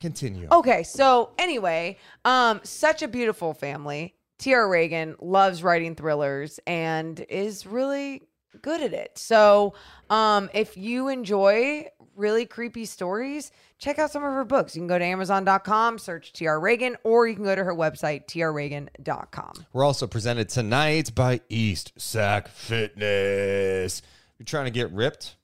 [0.00, 0.48] Continue.
[0.52, 4.14] Okay, so anyway, um, such a beautiful family.
[4.38, 4.68] T.R.
[4.68, 8.22] Ragan loves writing thrillers and is really
[8.56, 9.18] good at it.
[9.18, 9.74] So,
[10.10, 11.86] um, if you enjoy
[12.16, 14.74] really creepy stories, check out some of her books.
[14.74, 16.58] You can go to Amazon.com, search T.R.
[16.58, 19.66] Ragan, or you can go to her website, trragan.com.
[19.72, 24.02] We're also presented tonight by East Sac Fitness.
[24.38, 25.36] You're trying to get ripped.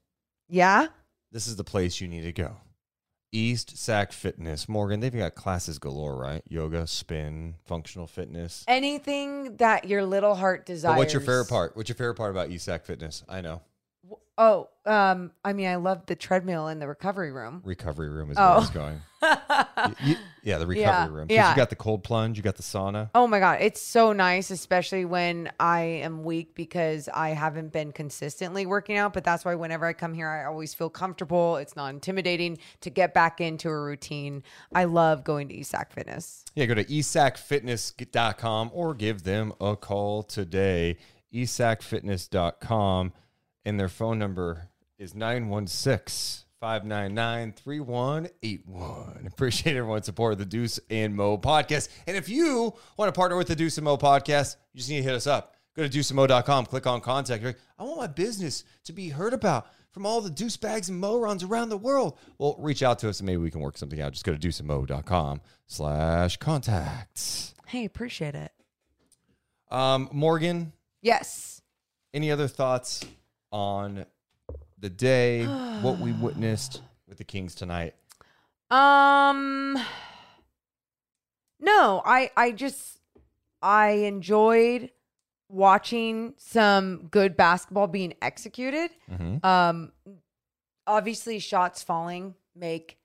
[0.49, 0.89] Yeah?
[1.31, 2.57] This is the place you need to go.
[3.33, 4.69] East Sac Fitness.
[4.69, 6.43] Morgan, they've got classes galore, right?
[6.49, 8.65] Yoga, spin, functional fitness.
[8.69, 10.93] Anything that your little heart desires.
[10.93, 11.75] But what's your favorite part?
[11.75, 13.25] What's your favorite part about East Sac Fitness?
[13.29, 13.63] I know.
[14.39, 17.61] Oh, um, I mean, I love the treadmill in the recovery room.
[17.65, 18.43] Recovery room is Oh.
[18.43, 19.01] where I was going.
[19.23, 21.29] Y- y- yeah, the recovery Yeah, room.
[21.29, 21.51] 'Cause yeah.
[21.51, 23.11] You got the cold plunge, you got the sauna.
[23.15, 23.59] Oh my God.
[23.61, 29.13] It's so nice, especially when I am weak because I haven't been consistently working out.
[29.13, 31.57] But that's why whenever I come here, I always feel comfortable.
[31.59, 34.43] It's not intimidating to get back into a routine.
[34.75, 36.45] I love going to ESAC Fitness.
[36.55, 40.97] Yeah, go to esacfitness.com or give them a call today.
[41.33, 43.13] Esacfitness.com
[43.65, 49.27] and their phone number is 916 599 3181.
[49.27, 51.89] Appreciate everyone's support of the Deuce and Mo podcast.
[52.07, 54.99] And if you want to partner with the Deuce and Mo podcast, you just need
[54.99, 55.55] to hit us up.
[55.75, 57.45] Go to deuceandmo.com, click on contact.
[57.79, 61.43] I want my business to be heard about from all the deuce bags and morons
[61.43, 62.19] around the world.
[62.39, 64.13] Well, reach out to us and maybe we can work something out.
[64.13, 67.55] Just go to deuceandmo.com slash contacts.
[67.67, 68.53] Hey, appreciate it.
[69.71, 71.63] Um, Morgan, Yes.
[72.13, 73.03] any other thoughts
[73.53, 74.05] on
[74.79, 75.45] the day,
[75.83, 77.95] what we witnessed with the Kings tonight?
[78.71, 79.79] Um
[81.61, 82.99] No, I I just
[83.61, 84.91] I enjoyed
[85.49, 88.91] watching some good basketball being executed.
[89.11, 89.45] Mhm.
[89.45, 89.93] Um
[90.87, 92.99] obviously shots falling make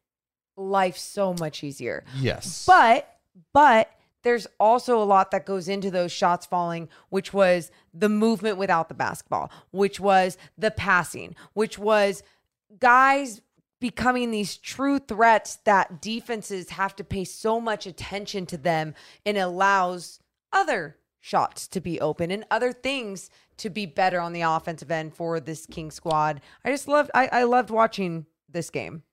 [0.55, 2.03] life so much easier.
[2.17, 2.65] Yes.
[2.65, 3.19] But
[3.53, 3.89] but
[4.23, 8.89] there's also a lot that goes into those shots falling, which was the movement without
[8.89, 12.23] the basketball, which was the passing, which was
[12.79, 13.41] guys
[13.79, 18.95] becoming these true threats that defenses have to pay so much attention to them
[19.25, 20.19] and allows
[20.51, 25.13] other shots to be open and other things to be better on the offensive end
[25.13, 26.41] for this King squad.
[26.63, 29.03] I just loved I, I loved watching this game.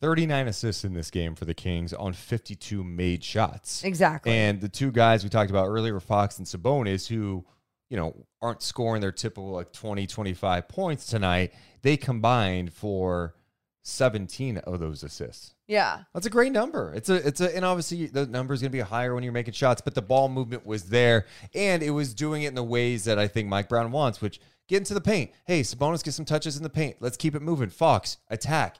[0.00, 3.84] 39 assists in this game for the Kings on 52 made shots.
[3.84, 4.32] Exactly.
[4.32, 7.44] And the two guys we talked about earlier were Fox and Sabonis, who,
[7.90, 11.52] you know, aren't scoring their typical like 20, 25 points tonight.
[11.82, 13.34] They combined for
[13.82, 15.54] 17 of those assists.
[15.66, 16.02] Yeah.
[16.14, 16.92] That's a great number.
[16.94, 19.32] It's a it's a and obviously the number is going to be higher when you're
[19.32, 22.62] making shots, but the ball movement was there and it was doing it in the
[22.62, 25.30] ways that I think Mike Brown wants, which get into the paint.
[25.46, 26.96] Hey, Sabonis get some touches in the paint.
[27.00, 27.70] Let's keep it moving.
[27.70, 28.76] Fox, attack.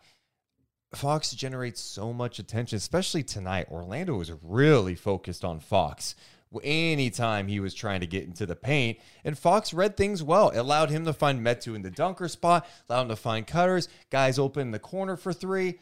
[0.94, 3.68] Fox generates so much attention, especially tonight.
[3.70, 6.14] Orlando was really focused on Fox
[6.62, 8.98] anytime he was trying to get into the paint.
[9.22, 10.48] And Fox read things well.
[10.48, 13.88] It allowed him to find Metu in the dunker spot, allowed him to find cutters,
[14.10, 15.78] guys open in the corner for three.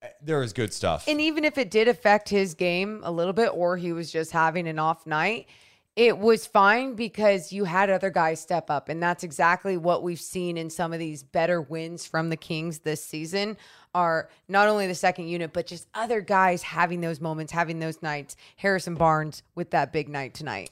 [0.00, 1.06] Eh, There was good stuff.
[1.06, 4.32] And even if it did affect his game a little bit, or he was just
[4.32, 5.48] having an off night,
[5.96, 8.90] it was fine because you had other guys step up.
[8.90, 12.80] And that's exactly what we've seen in some of these better wins from the Kings
[12.80, 13.56] this season
[13.94, 18.02] are not only the second unit, but just other guys having those moments, having those
[18.02, 18.36] nights.
[18.56, 20.70] Harrison Barnes with that big night tonight.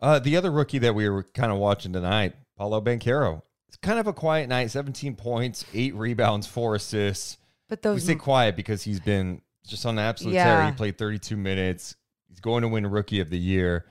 [0.00, 3.42] Uh, the other rookie that we were kind of watching tonight, Paolo Banchero.
[3.66, 7.36] It's kind of a quiet night 17 points, eight rebounds, four assists.
[7.68, 10.44] But we those say quiet because he's been just on the absolute Yeah.
[10.44, 10.66] tear.
[10.66, 11.96] He played 32 minutes.
[12.28, 13.84] He's going to win Rookie of the Year.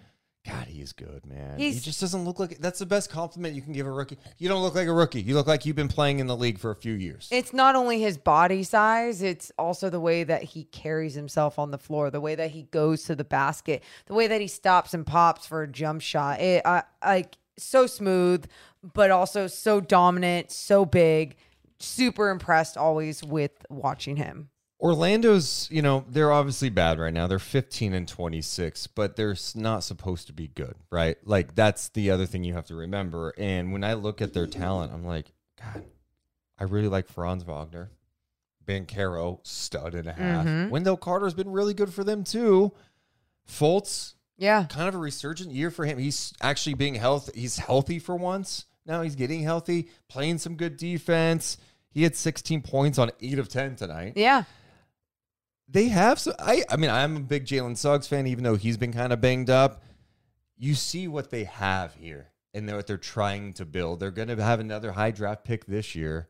[0.48, 1.60] God, he's good, man.
[1.60, 4.18] he just doesn't look like that's the best compliment you can give a rookie.
[4.38, 5.22] You don't look like a rookie.
[5.22, 7.28] You look like you've been playing in the league for a few years.
[7.30, 11.72] It's not only his body size, it's also the way that he carries himself on
[11.72, 14.94] the floor, the way that he goes to the basket, the way that he stops
[14.94, 16.40] and pops for a jump shot.
[16.40, 18.46] It I like so smooth,
[18.94, 21.36] but also so dominant, so big.
[21.80, 24.50] Super impressed always with watching him.
[24.82, 27.28] Orlando's, you know, they're obviously bad right now.
[27.28, 31.18] They're 15 and 26, but they're not supposed to be good, right?
[31.26, 33.34] Like that's the other thing you have to remember.
[33.38, 35.84] And when I look at their talent, I'm like, God,
[36.58, 37.92] I really like Franz Wagner,
[38.66, 40.46] Banchero, stud and a half.
[40.46, 40.70] Mhm.
[40.70, 42.72] Wendell Carter's been really good for them too.
[43.48, 44.66] Fultz, Yeah.
[44.70, 45.98] kind of a resurgent year for him.
[45.98, 47.38] He's actually being healthy.
[47.40, 48.66] He's healthy for once.
[48.86, 51.58] Now he's getting healthy, playing some good defense.
[51.92, 54.44] He had 16 points on eight of 10 tonight Yeah.
[55.72, 58.78] They have so I I mean I'm a big Jalen Suggs fan even though he's
[58.78, 59.84] been kind of banged up.
[60.58, 64.00] You see what they have here and what they're trying to build.
[64.00, 66.28] They're going to have another high draft pick this year.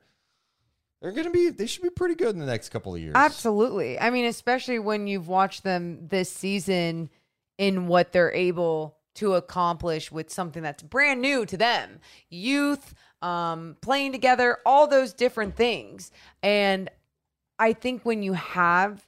[1.01, 3.13] They're going to be they should be pretty good in the next couple of years.
[3.15, 3.99] Absolutely.
[3.99, 7.09] I mean, especially when you've watched them this season
[7.57, 13.77] in what they're able to accomplish with something that's brand new to them youth, um,
[13.81, 16.11] playing together, all those different things.
[16.43, 16.89] And
[17.57, 19.05] I think when you have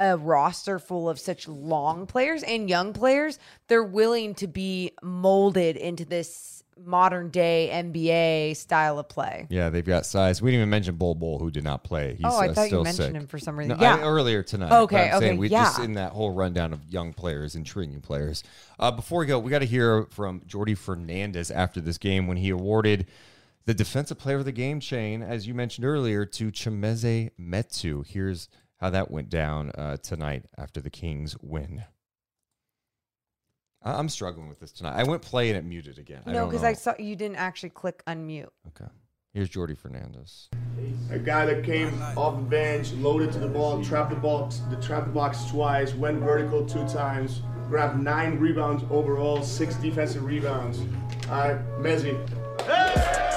[0.00, 3.38] a roster full of such long players and young players,
[3.68, 9.46] they're willing to be molded into this modern day NBA style of play.
[9.50, 10.40] Yeah, they've got size.
[10.40, 12.14] We didn't even mention Bol Bol, who did not play.
[12.14, 13.14] He's Oh, I uh, thought you mentioned sick.
[13.14, 13.76] him for some reason.
[13.76, 13.96] No, Yeah.
[13.96, 14.72] I- earlier tonight.
[14.84, 15.84] Okay, okay, we just yeah.
[15.84, 18.42] in that whole rundown of young players, intriguing players.
[18.78, 22.38] Uh, before we go, we got to hear from Jordi Fernandez after this game when
[22.38, 23.06] he awarded
[23.66, 28.06] the defensive player of the game chain, as you mentioned earlier, to Chimezie Metu.
[28.06, 28.48] Here's
[28.80, 31.84] how that went down uh, tonight after the Kings win.
[33.82, 34.94] I- I'm struggling with this tonight.
[34.98, 36.22] I went play and it muted again.
[36.26, 36.68] No, because know.
[36.68, 38.48] I saw you didn't actually click unmute.
[38.68, 38.90] Okay.
[39.32, 40.48] Here's Jordi Fernandez.
[41.10, 44.76] A guy that came off the bench, loaded to the ball, trapped the box, the
[44.76, 50.80] trapped the box twice, went vertical two times, grabbed nine rebounds overall, six defensive rebounds.
[51.30, 53.28] All right, Mezzi.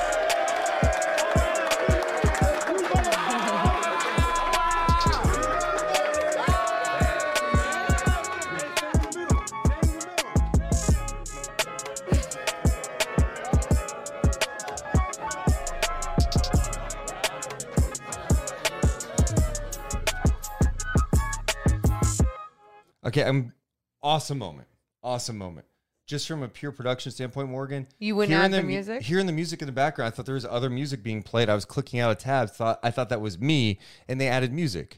[23.14, 23.54] Okay, I'm
[24.02, 24.68] awesome moment.
[25.04, 25.68] Awesome moment.
[26.08, 27.88] Just from a pure production standpoint, Morgan.
[28.00, 29.04] You wouldn't hearing add the mu- music?
[29.04, 31.48] Hearing the music in the background, I thought there was other music being played.
[31.48, 32.50] I was clicking out a tab.
[32.50, 34.98] Thought I thought that was me, and they added music.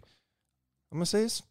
[0.91, 1.43] I'm gonna say it's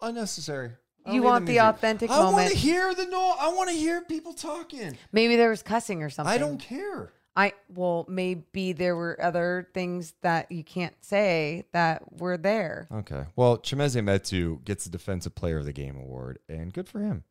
[0.00, 0.72] unnecessary.
[1.10, 1.68] You want the music.
[1.68, 3.34] authentic I want to hear the no.
[3.38, 4.96] I want to hear people talking.
[5.10, 6.32] Maybe there was cussing or something.
[6.32, 7.12] I don't care.
[7.36, 12.88] I well, maybe there were other things that you can't say that were there.
[12.90, 13.24] Okay.
[13.36, 17.24] Well, Chimezie Metu gets the Defensive Player of the Game award, and good for him.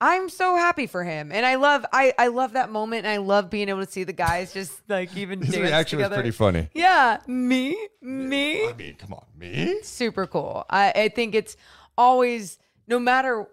[0.00, 3.18] I'm so happy for him, and I love I I love that moment, and I
[3.18, 6.68] love being able to see the guys just like even His reaction was pretty funny.
[6.74, 8.68] Yeah, me, me.
[8.68, 9.80] I mean, come on, me.
[9.82, 10.66] Super cool.
[10.68, 11.56] I I think it's
[11.96, 13.46] always no matter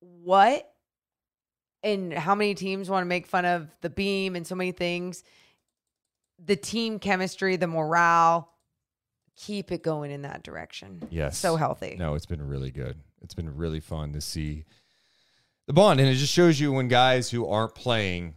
[0.00, 0.70] what
[1.82, 5.24] and how many teams want to make fun of the beam and so many things,
[6.44, 8.50] the team chemistry, the morale,
[9.36, 11.02] keep it going in that direction.
[11.10, 11.38] Yes.
[11.38, 11.96] So healthy.
[11.98, 12.98] No, it's been really good.
[13.22, 14.64] It's been really fun to see
[15.66, 16.00] the bond.
[16.00, 18.34] And it just shows you when guys who aren't playing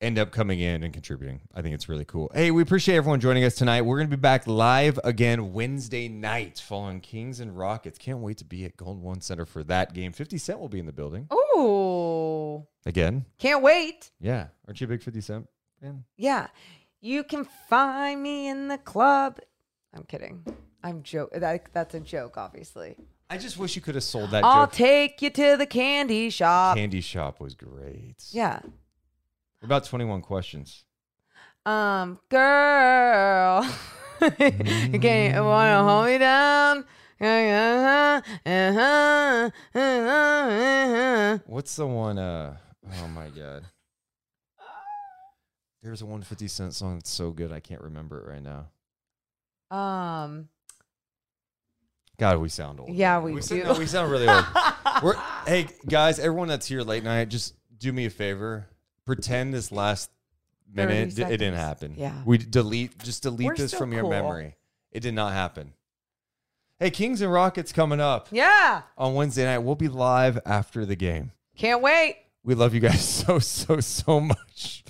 [0.00, 1.42] end up coming in and contributing.
[1.54, 2.30] I think it's really cool.
[2.34, 3.82] Hey, we appreciate everyone joining us tonight.
[3.82, 7.98] We're going to be back live again Wednesday night following Kings and Rockets.
[7.98, 10.12] Can't wait to be at Golden One Center for that game.
[10.12, 12.66] 50 Cent will be in the building Oh.
[12.86, 13.26] again.
[13.38, 14.10] Can't wait.
[14.20, 14.46] Yeah.
[14.66, 15.48] Aren't you a big 50 Cent
[15.80, 16.04] fan?
[16.16, 16.48] Yeah.
[17.00, 19.38] You can find me in the club.
[19.94, 20.44] I'm kidding.
[20.82, 21.30] I'm joke.
[21.34, 22.96] That, that's a joke, obviously.
[23.28, 24.72] I just wish you could have sold that I'll joke.
[24.74, 26.76] take you to the candy shop.
[26.76, 28.16] Candy Shop was great.
[28.30, 28.60] yeah.
[29.60, 30.84] What about 21 questions?
[31.66, 33.62] Um, girl,
[34.22, 36.84] you can't want to hold me down.
[37.20, 41.38] Uh-huh, uh-huh, uh-huh.
[41.46, 42.18] What's the one?
[42.18, 42.56] Uh,
[43.02, 43.64] oh my god.
[45.82, 48.66] There's a 150 Cent song that's so good I can't remember it right now.
[49.74, 50.48] Um,
[52.18, 52.90] God, we sound old.
[52.90, 53.68] Yeah, we sound, do.
[53.68, 54.44] no, we sound really old.
[55.02, 55.16] We're,
[55.46, 58.66] hey guys, everyone that's here late night, just do me a favor.
[59.06, 60.10] Pretend this last
[60.70, 61.94] minute d- it didn't happen.
[61.96, 62.22] Yeah.
[62.26, 64.56] We delete just delete We're this still from your memory.
[64.92, 65.72] It did not happen.
[66.78, 69.58] Hey, Kings and Rockets coming up yeah, on Wednesday night.
[69.58, 71.32] We'll be live after the game.
[71.56, 72.16] can't wait.
[72.42, 74.84] We love you guys so so so much.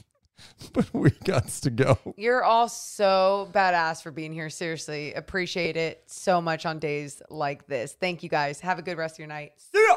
[0.73, 1.99] But we got to go.
[2.17, 4.51] You're all so badass for being here.
[4.51, 7.93] Seriously, appreciate it so much on days like this.
[7.99, 8.61] Thank you guys.
[8.61, 9.53] Have a good rest of your night.
[9.57, 9.97] See ya.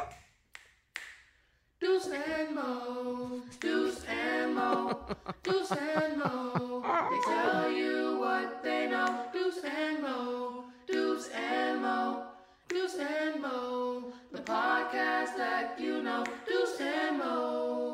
[1.80, 5.04] Deuce and Mo, Deuce and Mo,
[5.42, 6.82] Deuce and Mo.
[7.10, 9.26] They tell you what they know.
[9.32, 12.24] Deuce and Mo, Deuce and Mo,
[12.68, 14.12] Deuce and Mo.
[14.32, 16.24] The podcast that you know.
[16.48, 17.93] Deuce and Mo.